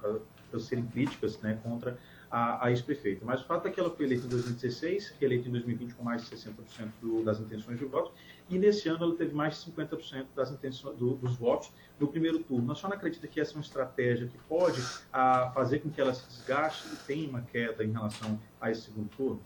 [0.59, 1.97] serem críticas né, contra
[2.31, 3.25] a, a ex-prefeita.
[3.25, 6.23] Mas o fato é que ela foi eleita em 2016, eleita em 2020 com mais
[6.23, 6.53] de 60%
[7.01, 8.13] do, das intenções de voto,
[8.49, 12.39] e nesse ano ela teve mais de 50% das intenções, do, dos votos no primeiro
[12.39, 12.71] turno.
[12.71, 14.81] A senhora acredita que essa é uma estratégia que pode
[15.13, 18.71] a, ah, fazer com que ela se desgaste e tenha uma queda em relação a
[18.71, 19.41] esse segundo turno?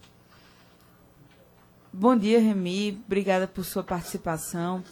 [1.91, 3.03] Bom dia, Remy.
[3.05, 4.83] Obrigada por sua participação.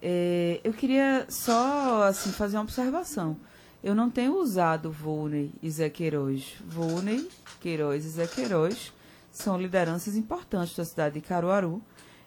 [0.00, 3.36] É, eu queria só assim, fazer uma observação.
[3.82, 6.54] Eu não tenho usado Volney e Zé Queiroz.
[6.64, 7.28] Volney,
[7.60, 8.92] Queiroz e Zé Queiroz
[9.32, 11.82] são lideranças importantes da cidade de Caruaru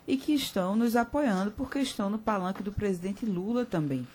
[0.08, 4.08] e que estão nos apoiando porque estão no palanque do presidente Lula também.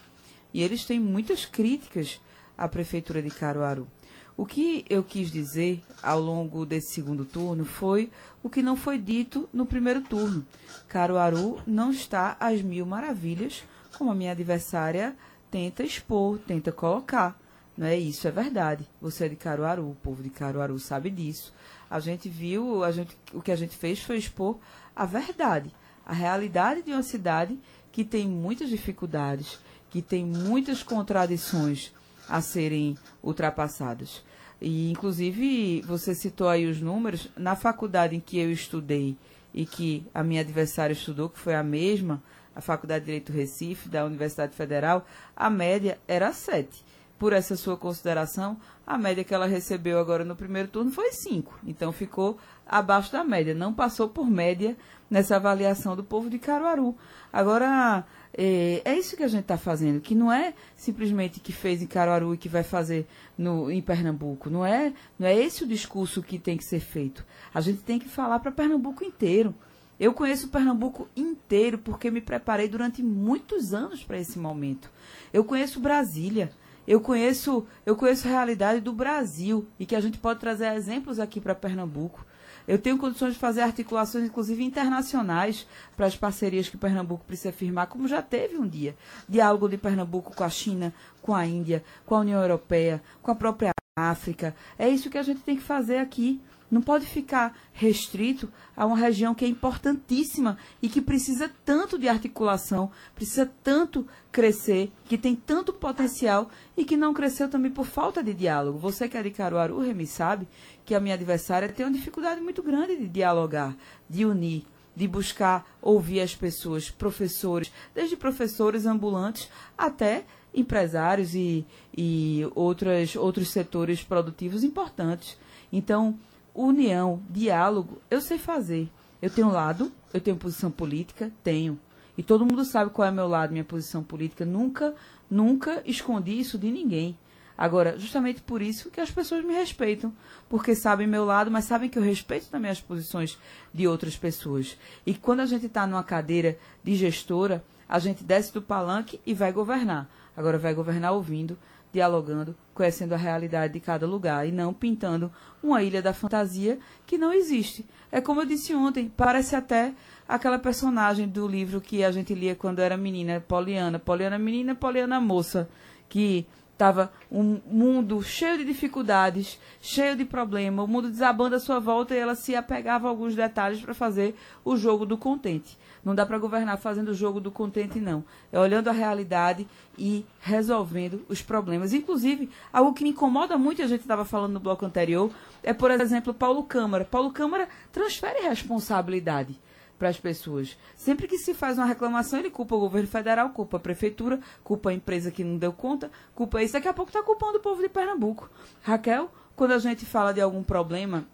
[0.52, 2.20] E eles têm muitas críticas
[2.56, 3.86] à prefeitura de Caruaru.
[4.34, 8.10] O que eu quis dizer ao longo desse segundo turno foi
[8.42, 10.46] o que não foi dito no primeiro turno.
[10.88, 13.62] Caruaru não está às mil maravilhas,
[13.98, 15.14] como a minha adversária
[15.50, 17.38] tenta expor, tenta colocar.
[17.76, 18.88] Não é isso, é verdade.
[19.00, 21.52] Você é de Caruaru, o povo de Caruaru sabe disso.
[21.90, 24.58] A gente viu, a gente, o que a gente fez foi expor
[24.96, 25.70] a verdade
[26.04, 27.58] a realidade de uma cidade
[27.90, 29.58] que tem muitas dificuldades,
[29.90, 31.92] que tem muitas contradições
[32.28, 34.22] a serem ultrapassadas.
[34.60, 37.28] E, inclusive, você citou aí os números.
[37.36, 39.16] Na faculdade em que eu estudei
[39.52, 42.22] e que a minha adversária estudou, que foi a mesma,
[42.54, 46.84] a Faculdade de Direito Recife, da Universidade Federal, a média era 7.
[47.18, 51.60] Por essa sua consideração, a média que ela recebeu agora no primeiro turno foi 5.
[51.66, 52.38] Então, ficou
[52.72, 54.74] abaixo da média, não passou por média
[55.10, 56.96] nessa avaliação do povo de Caruaru.
[57.30, 61.82] Agora, é, é isso que a gente está fazendo, que não é simplesmente que fez
[61.82, 63.06] em Caruaru e que vai fazer
[63.36, 64.48] no, em Pernambuco.
[64.48, 67.26] Não é, não é esse o discurso que tem que ser feito.
[67.52, 69.54] A gente tem que falar para Pernambuco inteiro.
[70.00, 74.90] Eu conheço Pernambuco inteiro porque me preparei durante muitos anos para esse momento.
[75.30, 76.50] Eu conheço Brasília.
[76.88, 81.20] Eu conheço, eu conheço a realidade do Brasil e que a gente pode trazer exemplos
[81.20, 82.26] aqui para Pernambuco.
[82.66, 87.88] Eu tenho condições de fazer articulações, inclusive internacionais, para as parcerias que Pernambuco precisa firmar,
[87.88, 88.94] como já teve um dia.
[89.28, 93.34] Diálogo de Pernambuco com a China, com a Índia, com a União Europeia, com a
[93.34, 94.56] própria África.
[94.78, 96.40] É isso que a gente tem que fazer aqui.
[96.70, 102.08] Não pode ficar restrito a uma região que é importantíssima e que precisa tanto de
[102.08, 108.22] articulação, precisa tanto crescer, que tem tanto potencial e que não cresceu também por falta
[108.22, 108.78] de diálogo.
[108.78, 110.48] Você que é de Caruaru, Remy, sabe
[110.86, 113.76] que a minha adversária tem uma dificuldade muito grande de dialogar,
[114.08, 114.64] de unir,
[114.96, 120.24] de buscar ouvir as pessoas, professores, desde professores ambulantes até
[120.54, 121.64] empresários e,
[121.96, 125.38] e outras, outros setores produtivos importantes.
[125.72, 126.18] Então,
[126.54, 128.88] união, diálogo, eu sei fazer.
[129.20, 131.78] Eu tenho lado, eu tenho posição política, tenho.
[132.16, 134.44] E todo mundo sabe qual é meu lado, minha posição política.
[134.44, 134.94] Nunca,
[135.30, 137.16] nunca escondi isso de ninguém.
[137.56, 140.12] Agora, justamente por isso que as pessoas me respeitam,
[140.48, 143.38] porque sabem meu lado, mas sabem que eu respeito também as posições
[143.72, 144.76] de outras pessoas.
[145.06, 149.34] E quando a gente está numa cadeira de gestora, a gente desce do palanque e
[149.34, 150.10] vai governar.
[150.36, 151.58] Agora vai governar ouvindo,
[151.92, 155.30] dialogando, conhecendo a realidade de cada lugar e não pintando
[155.62, 157.86] uma ilha da fantasia que não existe.
[158.10, 159.92] É como eu disse ontem, parece até
[160.26, 165.20] aquela personagem do livro que a gente lia quando era menina, Poliana, Poliana menina, Poliana
[165.20, 165.68] moça,
[166.08, 166.46] que
[166.82, 172.12] estava um mundo cheio de dificuldades, cheio de problemas, o mundo desabando à sua volta
[172.12, 175.78] e ela se apegava a alguns detalhes para fazer o jogo do contente.
[176.04, 178.24] Não dá para governar fazendo o jogo do contente, não.
[178.50, 181.92] É olhando a realidade e resolvendo os problemas.
[181.92, 185.30] Inclusive, algo que me incomoda muito, a gente estava falando no bloco anterior,
[185.62, 187.04] é, por exemplo, Paulo Câmara.
[187.04, 189.56] Paulo Câmara transfere responsabilidade
[190.02, 190.76] para as pessoas.
[190.96, 194.90] Sempre que se faz uma reclamação, ele culpa o governo federal, culpa a prefeitura, culpa
[194.90, 196.72] a empresa que não deu conta, culpa isso.
[196.72, 198.50] Daqui a pouco está culpando o povo de Pernambuco.
[198.82, 201.24] Raquel, quando a gente fala de algum problema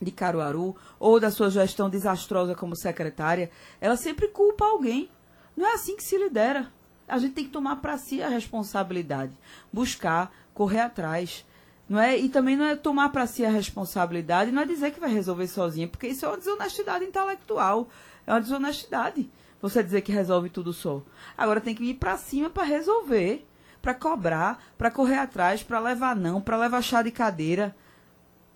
[0.00, 5.08] de Caruaru ou da sua gestão desastrosa como secretária, ela sempre culpa alguém.
[5.56, 6.72] Não é assim que se lidera.
[7.06, 9.32] A gente tem que tomar para si a responsabilidade,
[9.72, 11.46] buscar, correr atrás.
[11.92, 12.18] Não é?
[12.18, 15.46] E também não é tomar para si a responsabilidade, não é dizer que vai resolver
[15.46, 17.86] sozinha, porque isso é uma desonestidade intelectual,
[18.26, 19.28] é uma desonestidade.
[19.60, 21.02] Você dizer que resolve tudo só.
[21.36, 23.46] Agora tem que ir para cima para resolver,
[23.82, 27.76] para cobrar, para correr atrás, para levar não, para levar chá de cadeira.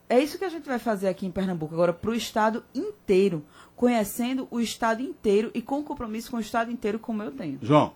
[0.09, 3.44] É isso que a gente vai fazer aqui em Pernambuco, agora para o Estado inteiro,
[3.77, 7.59] conhecendo o Estado inteiro e com compromisso com o Estado inteiro, como eu tenho.
[7.61, 7.92] João.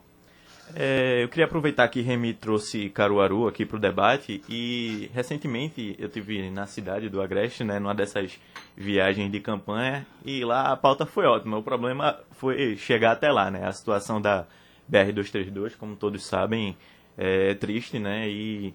[0.74, 6.08] É, eu queria aproveitar que Remy trouxe Caruaru aqui para o debate e recentemente eu
[6.08, 8.38] tive na cidade do Agreste, né, numa dessas
[8.76, 11.58] viagens de campanha e lá a pauta foi ótima.
[11.58, 13.66] O problema foi chegar até lá, né?
[13.66, 14.46] A situação da
[14.90, 16.76] BR-232, como todos sabem,
[17.16, 18.28] é triste, né?
[18.28, 18.74] E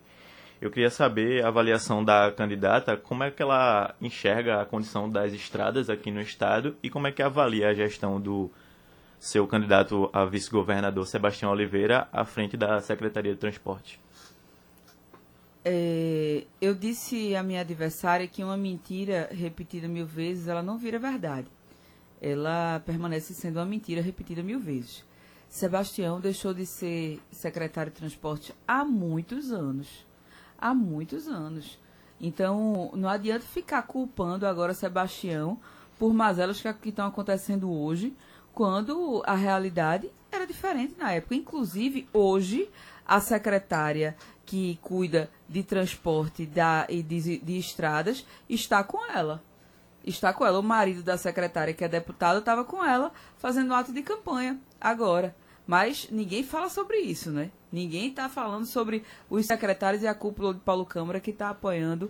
[0.62, 5.34] eu queria saber a avaliação da candidata, como é que ela enxerga a condição das
[5.34, 8.52] estradas aqui no estado e como é que avalia a gestão do
[9.20, 14.00] seu candidato a vice-governador Sebastião Oliveira à frente da Secretaria de Transporte.
[15.64, 21.00] É, eu disse à minha adversária que uma mentira repetida mil vezes, ela não vira
[21.00, 21.48] verdade.
[22.22, 25.04] Ela permanece sendo uma mentira repetida mil vezes.
[25.50, 30.06] Sebastião deixou de ser secretário de transporte há muitos anos
[30.58, 31.78] há muitos anos.
[32.20, 35.60] Então, não adianta ficar culpando agora Sebastião
[36.00, 38.14] por mazelas que, que estão acontecendo hoje,
[38.56, 41.36] quando a realidade era diferente na época.
[41.36, 42.70] Inclusive, hoje,
[43.06, 44.16] a secretária
[44.46, 49.44] que cuida de transporte da, e de, de estradas está com ela.
[50.06, 50.58] Está com ela.
[50.58, 55.36] O marido da secretária, que é deputado, estava com ela fazendo ato de campanha agora.
[55.68, 57.52] Mas ninguém fala sobre isso, né?
[57.72, 62.10] Ninguém está falando sobre os secretários e a cúpula de Paulo Câmara que está apoiando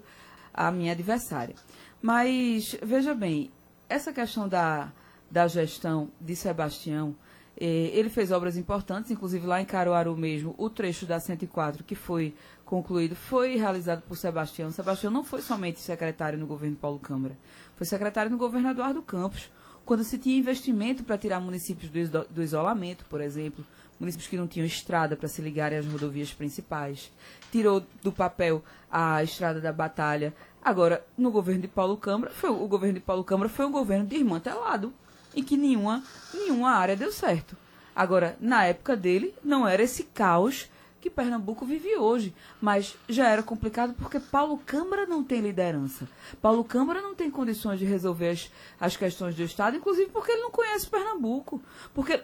[0.53, 1.55] a minha adversária.
[2.01, 3.49] Mas, veja bem,
[3.89, 4.91] essa questão da,
[5.35, 7.13] da gestão de Sebastião,
[7.59, 11.93] eh, ele fez obras importantes, inclusive lá em Caruaru mesmo, o trecho da 104 que
[11.93, 14.71] foi concluído foi realizado por Sebastião.
[14.71, 17.37] Sebastião não foi somente secretário no governo Paulo Câmara,
[17.75, 19.51] foi secretário no governo Eduardo Campos
[19.83, 23.65] quando se tinha investimento para tirar municípios do, isolamento, por exemplo,
[23.99, 27.11] municípios que não tinham estrada para se ligarem às rodovias principais,
[27.51, 30.33] tirou do papel a estrada da Batalha.
[30.63, 34.05] Agora, no governo de Paulo Câmara, foi, o governo de Paulo Câmara foi um governo
[34.05, 34.93] desmantelado,
[35.35, 37.57] em que nenhuma, nenhuma área deu certo.
[37.95, 40.69] Agora, na época dele, não era esse caos
[41.05, 42.33] que Pernambuco vive hoje.
[42.59, 46.07] Mas já era complicado porque Paulo Câmara não tem liderança.
[46.41, 50.41] Paulo Câmara não tem condições de resolver as, as questões do Estado, inclusive porque ele
[50.41, 51.61] não conhece Pernambuco.
[51.93, 52.23] Porque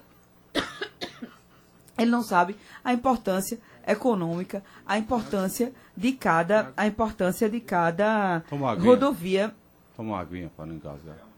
[1.96, 8.44] ele não sabe a importância econômica, a importância de cada, a importância de cada
[8.80, 9.54] rodovia.
[9.96, 11.31] Toma uma aguinha para não engasgar.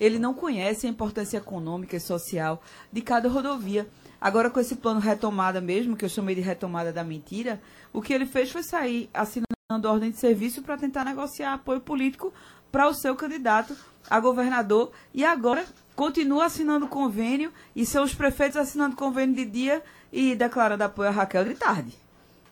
[0.00, 3.88] Ele não conhece a importância econômica e social de cada rodovia.
[4.20, 7.60] Agora, com esse plano retomada mesmo, que eu chamei de retomada da mentira,
[7.92, 9.48] o que ele fez foi sair assinando
[9.84, 12.32] ordem de serviço para tentar negociar apoio político
[12.72, 13.76] para o seu candidato
[14.08, 19.82] a governador e agora continua assinando convênio e os prefeitos assinando convênio de dia
[20.12, 21.92] e declarando apoio a Raquel de tarde.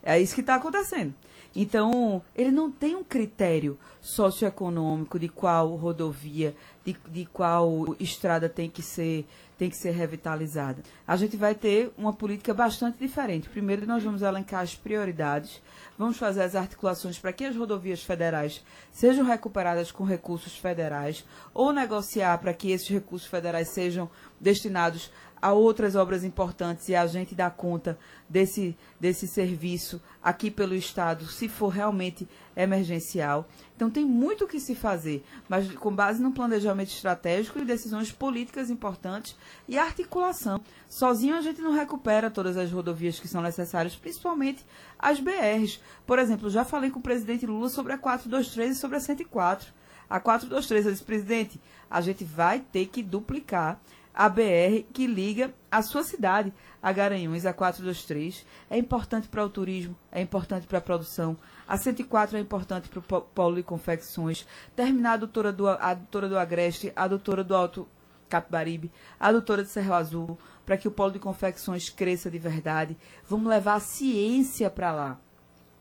[0.02, 1.14] É isso que está acontecendo.
[1.58, 8.68] Então, ele não tem um critério socioeconômico de qual rodovia, de, de qual estrada tem
[8.68, 9.26] que ser
[9.58, 10.82] tem que ser revitalizada.
[11.06, 13.48] A gente vai ter uma política bastante diferente.
[13.48, 15.62] Primeiro, nós vamos elencar as prioridades,
[15.98, 21.72] vamos fazer as articulações para que as rodovias federais sejam recuperadas com recursos federais ou
[21.72, 27.34] negociar para que esses recursos federais sejam destinados a outras obras importantes e a gente
[27.34, 33.46] dá conta desse, desse serviço aqui pelo Estado, se for realmente emergencial.
[33.74, 38.10] Então tem muito o que se fazer, mas com base no planejamento estratégico e decisões
[38.10, 39.36] políticas importantes
[39.68, 40.60] e articulação.
[40.88, 44.64] Sozinho a gente não recupera todas as rodovias que são necessárias, principalmente
[44.98, 45.80] as BRs.
[46.06, 49.72] Por exemplo, já falei com o presidente Lula sobre a 423 e sobre a 104.
[50.08, 53.80] A 423, eu disse, presidente, a gente vai ter que duplicar
[54.16, 56.50] a BR que liga a sua cidade,
[56.82, 58.46] a Garanhuns, a 423.
[58.70, 61.36] É importante para o turismo, é importante para a produção.
[61.68, 64.46] A 104 é importante para o polo de confecções.
[64.74, 67.86] Terminar a doutora do, a doutora do Agreste, a doutora do Alto
[68.26, 72.96] Capibaribe, a doutora de Cerro Azul, para que o polo de confecções cresça de verdade.
[73.28, 75.20] Vamos levar a ciência para lá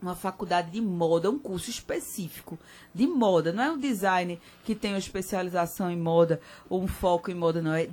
[0.00, 2.58] uma faculdade de moda, um curso específico
[2.94, 3.52] de moda.
[3.52, 7.62] Não é um design que tem uma especialização em moda ou um foco em moda,
[7.62, 7.74] não.
[7.74, 7.88] É,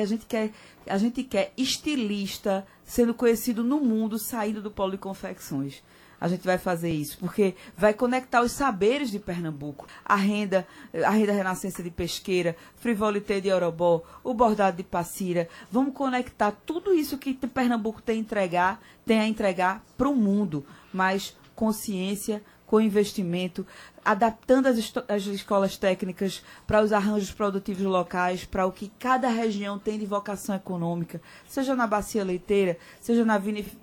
[0.00, 0.52] a, gente quer,
[0.86, 5.82] a gente quer estilista sendo conhecido no mundo, saindo do polo de confecções.
[6.20, 10.66] A gente vai fazer isso, porque vai conectar os saberes de Pernambuco, a renda,
[11.06, 15.48] a renda renascença de pesqueira, frivolité de Orobó, o bordado de Passira.
[15.70, 20.66] Vamos conectar tudo isso que Pernambuco tem a entregar, tem a entregar para o mundo.
[20.92, 23.66] Mas consciência, com investimento,
[24.04, 29.78] adaptando as, as escolas técnicas para os arranjos produtivos locais, para o que cada região
[29.78, 33.38] tem de vocação econômica, seja na bacia leiteira, seja na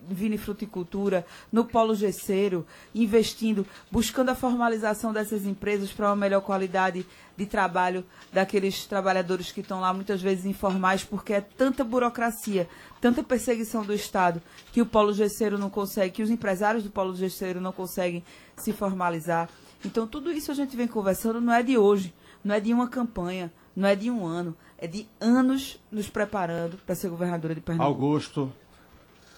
[0.08, 7.46] vinifruticultura, no polo gesseiro, investindo, buscando a formalização dessas empresas para uma melhor qualidade de
[7.46, 12.70] trabalho daqueles trabalhadores que estão lá muitas vezes informais, porque é tanta burocracia,
[13.02, 17.16] tanta perseguição do Estado, que o polo gesseiro não consegue, que os empresários do polo
[17.16, 18.24] gesseiro não conseguem
[18.58, 19.50] se formalizar.
[19.84, 22.14] Então, tudo isso a gente vem conversando, não é de hoje,
[22.44, 26.78] não é de uma campanha, não é de um ano, é de anos nos preparando
[26.86, 28.04] para ser governadora de Pernambuco.
[28.04, 28.52] Augusto.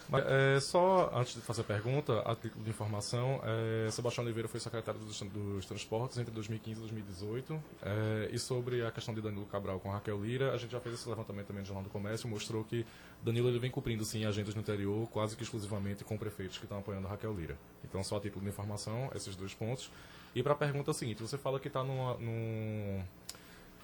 [0.10, 4.48] Mas, é, só antes de fazer a pergunta, a título de informação, é, Sebastião Oliveira
[4.48, 7.64] foi secretário dos, dos Transportes entre 2015 e 2018.
[7.82, 10.96] É, e sobre a questão de Danilo Cabral com Raquel Lira, a gente já fez
[10.96, 12.86] esse levantamento também no Jornal do Comércio, mostrou que
[13.22, 16.80] Danilo ele vem cumprindo sim agendas no interior, quase que exclusivamente com prefeitos que estão
[16.80, 17.58] apoiando a Raquel Lira.
[17.84, 19.92] Então, só a título de informação, esses dois pontos.
[20.36, 23.04] E para a pergunta seguinte, você fala que está num,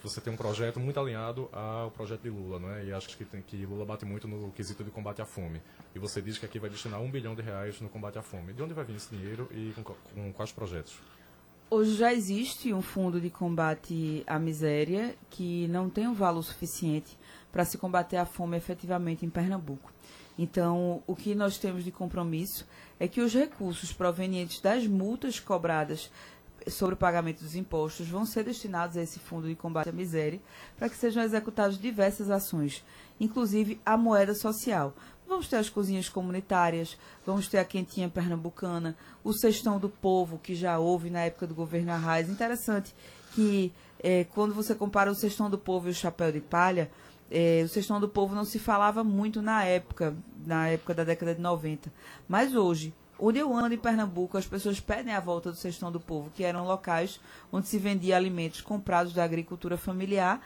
[0.04, 2.86] você tem um projeto muito alinhado ao projeto de Lula, não é?
[2.86, 5.62] E acho que, que Lula bate muito no quesito de combate à fome.
[5.96, 8.52] E você diz que aqui vai destinar um bilhão de reais no combate à fome.
[8.52, 11.00] De onde vai vir esse dinheiro e com, com quais projetos?
[11.70, 17.18] Hoje já existe um fundo de combate à miséria que não tem um valor suficiente
[17.52, 19.92] para se combater a fome efetivamente em Pernambuco.
[20.38, 22.68] Então, o que nós temos de compromisso
[23.00, 26.12] é que os recursos provenientes das multas cobradas
[26.70, 30.40] sobre o pagamento dos impostos vão ser destinados a esse fundo de combate à miséria
[30.78, 32.84] para que sejam executadas diversas ações,
[33.20, 34.94] inclusive a moeda social.
[35.28, 40.54] Vamos ter as cozinhas comunitárias, vamos ter a quentinha pernambucana, o cestão do povo, que
[40.54, 42.30] já houve na época do governo Arraes.
[42.30, 42.94] Interessante
[43.34, 46.92] que é, quando você compara o cestão do povo e o chapéu de palha,
[47.32, 51.34] é, o cestão do povo não se falava muito na época, na época da década
[51.34, 51.92] de 90.
[52.28, 56.00] Mas hoje, Onde eu ando em Pernambuco, as pessoas pedem a volta do Cestão do
[56.00, 57.20] Povo, que eram locais
[57.52, 60.42] onde se vendia alimentos comprados da agricultura familiar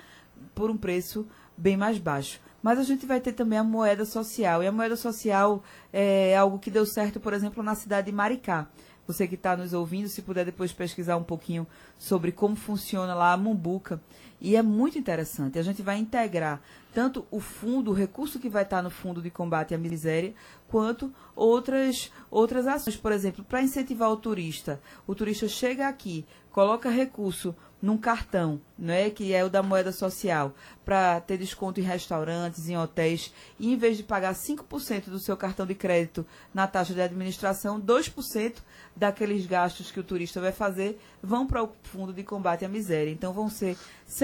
[0.54, 1.26] por um preço
[1.58, 2.40] bem mais baixo.
[2.62, 4.62] Mas a gente vai ter também a moeda social.
[4.62, 5.64] E a moeda social
[5.94, 8.68] é algo que deu certo, por exemplo, na cidade de Maricá.
[9.08, 11.66] Você que está nos ouvindo, se puder depois pesquisar um pouquinho
[11.98, 14.02] sobre como funciona lá a Mumbuca.
[14.40, 15.58] E é muito interessante.
[15.58, 16.62] A gente vai integrar
[16.94, 20.34] tanto o fundo, o recurso que vai estar no fundo de combate à miséria,
[20.68, 22.96] quanto outras, outras ações.
[22.96, 24.82] Por exemplo, para incentivar o turista.
[25.06, 30.56] O turista chega aqui, coloca recurso num cartão, né, que é o da moeda social,
[30.84, 35.38] para ter desconto em restaurantes, em hotéis, e em vez de pagar 5% do seu
[35.38, 38.56] cartão de crédito na taxa de administração, 2%
[38.96, 43.12] daqueles gastos que o turista vai fazer vão para o fundo de combate à miséria.
[43.12, 43.78] Então vão ser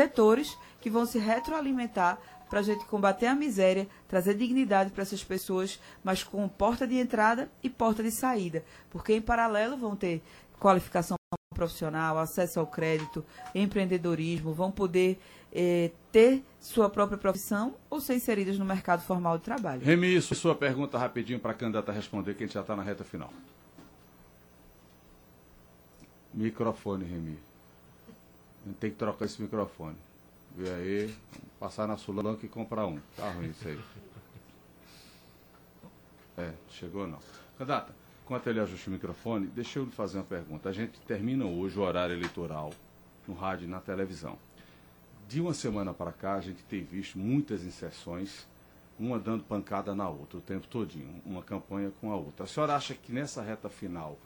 [0.03, 5.23] setores que vão se retroalimentar para a gente combater a miséria, trazer dignidade para essas
[5.23, 10.21] pessoas, mas com porta de entrada e porta de saída, porque em paralelo vão ter
[10.59, 11.15] qualificação
[11.55, 13.25] profissional, acesso ao crédito,
[13.55, 15.19] empreendedorismo, vão poder
[15.51, 19.81] eh, ter sua própria profissão ou ser inseridas no mercado formal de trabalho.
[19.81, 23.03] Remi, sua pergunta rapidinho para a candidata responder, que a gente já está na reta
[23.03, 23.31] final.
[26.33, 27.52] Microfone, Remi.
[28.63, 29.97] A gente tem que trocar esse microfone.
[30.55, 31.15] Vê aí,
[31.59, 32.99] passar na Sulanca e comprar um.
[33.17, 33.79] Tá ruim isso aí.
[36.37, 37.19] É, chegou não.
[37.57, 37.93] Candidata,
[38.23, 40.69] Enquanto ele ajusta o microfone, deixa eu lhe fazer uma pergunta.
[40.69, 42.71] A gente termina hoje o horário eleitoral
[43.27, 44.37] no rádio e na televisão.
[45.27, 48.47] De uma semana para cá, a gente tem visto muitas inserções,
[48.97, 52.45] uma dando pancada na outra o tempo todinho, uma campanha com a outra.
[52.45, 54.17] A senhora acha que nessa reta final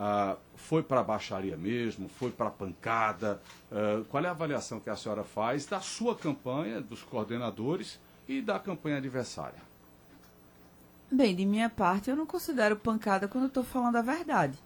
[0.00, 3.42] ah, foi para a baixaria mesmo, foi para a pancada?
[3.70, 8.40] Ah, qual é a avaliação que a senhora faz da sua campanha, dos coordenadores e
[8.40, 9.60] da campanha adversária?
[11.10, 14.58] Bem, de minha parte, eu não considero pancada quando estou falando a verdade.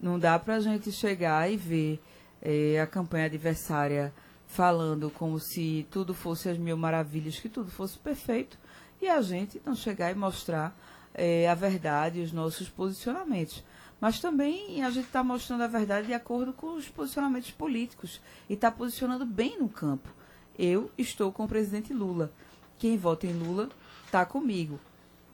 [0.00, 2.00] Não dá para a gente chegar e ver
[2.40, 4.14] é, a campanha adversária
[4.46, 8.56] falando como se tudo fosse as mil maravilhas, que tudo fosse perfeito,
[9.02, 10.78] e a gente não chegar e mostrar
[11.12, 13.64] é, a verdade e os nossos posicionamentos.
[14.00, 18.54] Mas também a gente está mostrando a verdade de acordo com os posicionamentos políticos e
[18.54, 20.08] está posicionando bem no campo.
[20.58, 22.32] Eu estou com o presidente Lula.
[22.78, 23.70] Quem vota em Lula
[24.06, 24.78] está comigo.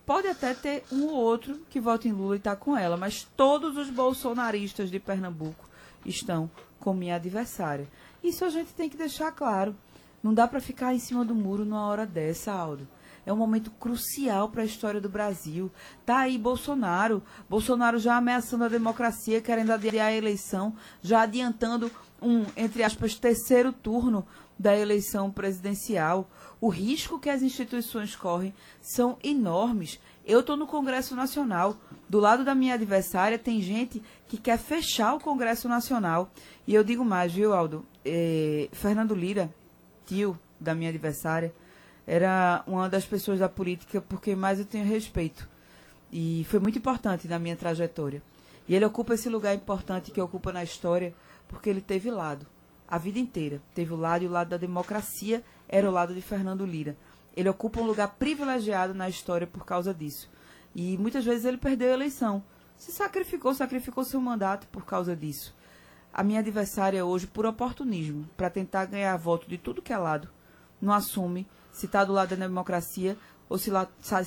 [0.07, 3.29] Pode até ter um ou outro que vote em Lula e está com ela, mas
[3.37, 5.69] todos os bolsonaristas de Pernambuco
[6.05, 6.51] estão
[6.81, 7.89] com minha adversária.
[8.23, 9.77] Isso a gente tem que deixar claro.
[10.23, 12.87] Não dá para ficar em cima do muro numa hora dessa, Aldo.
[13.25, 15.71] É um momento crucial para a história do Brasil.
[16.05, 21.91] Tá aí Bolsonaro, Bolsonaro já ameaçando a democracia, querendo adiar a eleição, já adiantando
[22.23, 24.27] um, entre aspas, terceiro turno
[24.59, 26.29] da eleição presidencial.
[26.61, 29.99] O risco que as instituições correm são enormes.
[30.25, 31.77] Eu estou no Congresso Nacional.
[32.09, 36.31] Do lado da minha adversária tem gente que quer fechar o Congresso Nacional.
[36.67, 37.87] E eu digo mais, viu, Aldo?
[38.05, 39.53] É, Fernando Lira,
[40.05, 41.55] tio da minha adversária,
[42.13, 45.49] era uma das pessoas da política porque mais eu tenho respeito.
[46.11, 48.21] E foi muito importante na minha trajetória.
[48.67, 51.15] E ele ocupa esse lugar importante que ocupa na história
[51.47, 52.49] porque ele teve lado
[52.89, 53.63] a vida inteira.
[53.77, 56.97] Teve o lado e o lado da democracia era o lado de Fernando Lira.
[57.37, 60.29] Ele ocupa um lugar privilegiado na história por causa disso.
[60.75, 62.43] E muitas vezes ele perdeu a eleição.
[62.77, 65.55] Se sacrificou, sacrificou seu mandato por causa disso.
[66.13, 70.29] A minha adversária hoje, por oportunismo, para tentar ganhar voto de tudo que é lado,
[70.83, 71.47] não assume
[71.81, 73.17] se está do lado da democracia
[73.49, 73.73] ou se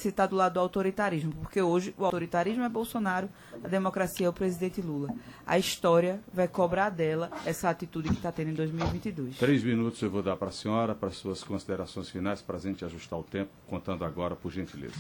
[0.05, 3.29] está do lado do autoritarismo, porque hoje o autoritarismo é Bolsonaro,
[3.63, 5.07] a democracia é o presidente Lula.
[5.45, 9.37] A história vai cobrar dela essa atitude que está tendo em 2022.
[9.37, 12.83] Três minutos eu vou dar para a senhora, para suas considerações finais, para a gente
[12.83, 14.95] ajustar o tempo, contando agora, por gentileza.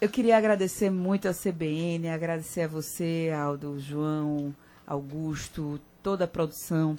[0.00, 4.54] Eu queria agradecer muito a CBN, agradecer a você, Aldo, João,
[4.86, 6.98] Augusto, toda a produção.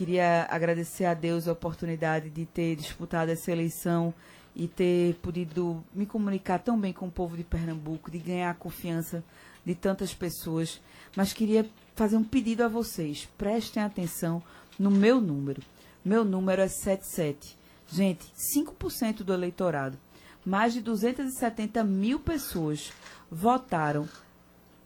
[0.00, 4.14] Queria agradecer a Deus a oportunidade de ter disputado essa eleição
[4.56, 8.54] e ter podido me comunicar tão bem com o povo de Pernambuco, de ganhar a
[8.54, 9.22] confiança
[9.62, 10.80] de tantas pessoas.
[11.14, 13.28] Mas queria fazer um pedido a vocês.
[13.36, 14.42] Prestem atenção
[14.78, 15.60] no meu número.
[16.02, 17.54] Meu número é 77.
[17.86, 18.24] Gente,
[18.56, 19.98] 5% do eleitorado,
[20.42, 22.90] mais de 270 mil pessoas
[23.30, 24.08] votaram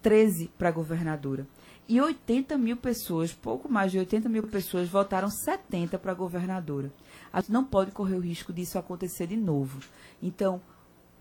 [0.03, 1.47] 13 para governadora.
[1.87, 6.91] E 80 mil pessoas, pouco mais de 80 mil pessoas, votaram 70 para governadora.
[7.31, 9.81] A gente não pode correr o risco disso acontecer de novo.
[10.23, 10.63] Então,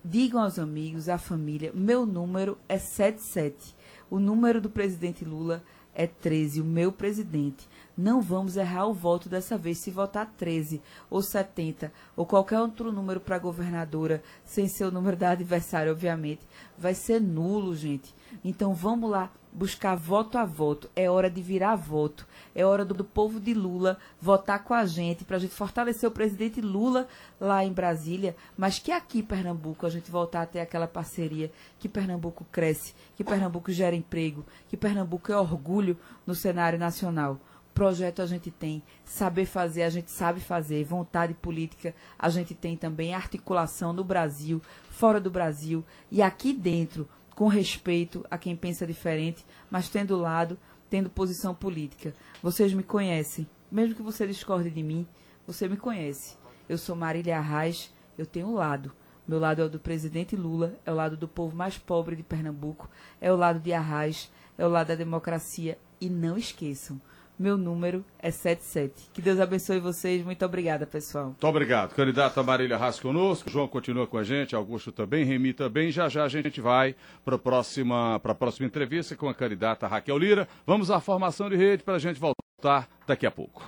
[0.03, 3.75] digam aos amigos, à família, meu número é 77.
[4.09, 5.61] O número do presidente Lula
[5.93, 7.67] é 13, o meu presidente.
[7.95, 9.77] Não vamos errar o voto dessa vez.
[9.77, 10.81] Se votar 13
[11.11, 16.41] ou 70 ou qualquer outro número para governadora, sem ser o número da adversária, obviamente,
[16.75, 18.13] vai ser nulo, gente.
[18.43, 20.89] Então vamos lá buscar voto a voto.
[20.95, 22.27] É hora de virar voto.
[22.55, 26.09] É hora do, do povo de Lula votar com a gente para a gente fortalecer
[26.09, 27.07] o presidente Lula
[27.39, 31.51] lá em Brasília, mas que aqui em Pernambuco a gente voltar a ter aquela parceria,
[31.79, 37.39] que Pernambuco cresce, que Pernambuco gera emprego, que Pernambuco é orgulho no cenário nacional
[37.73, 42.77] projeto a gente tem, saber fazer a gente sabe fazer, vontade política a gente tem
[42.77, 48.85] também, articulação no Brasil, fora do Brasil e aqui dentro com respeito a quem pensa
[48.85, 50.57] diferente, mas tendo lado,
[50.89, 52.13] tendo posição política.
[52.41, 55.07] Vocês me conhecem, mesmo que você discorde de mim,
[55.47, 56.37] você me conhece.
[56.69, 58.91] Eu sou Marília Arraes, eu tenho um lado.
[59.27, 62.23] Meu lado é o do presidente Lula, é o lado do povo mais pobre de
[62.23, 65.77] Pernambuco, é o lado de Arraes, é o lado da democracia.
[65.99, 66.99] E não esqueçam,
[67.37, 69.09] meu número é 77.
[69.13, 70.23] Que Deus abençoe vocês.
[70.23, 71.25] Muito obrigada, pessoal.
[71.25, 71.93] Muito obrigado.
[71.93, 73.49] Candidata Marília Haas conosco.
[73.49, 74.55] João continua com a gente.
[74.55, 75.25] Augusto também.
[75.25, 75.91] Remi também.
[75.91, 80.47] Já já a gente vai para a próxima, próxima entrevista com a candidata Raquel Lira.
[80.65, 83.63] Vamos à formação de rede para a gente voltar daqui a pouco.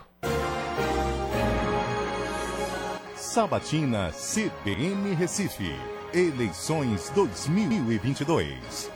[3.15, 5.75] Sabatina CBN Recife.
[6.13, 8.89] Eleições 2022.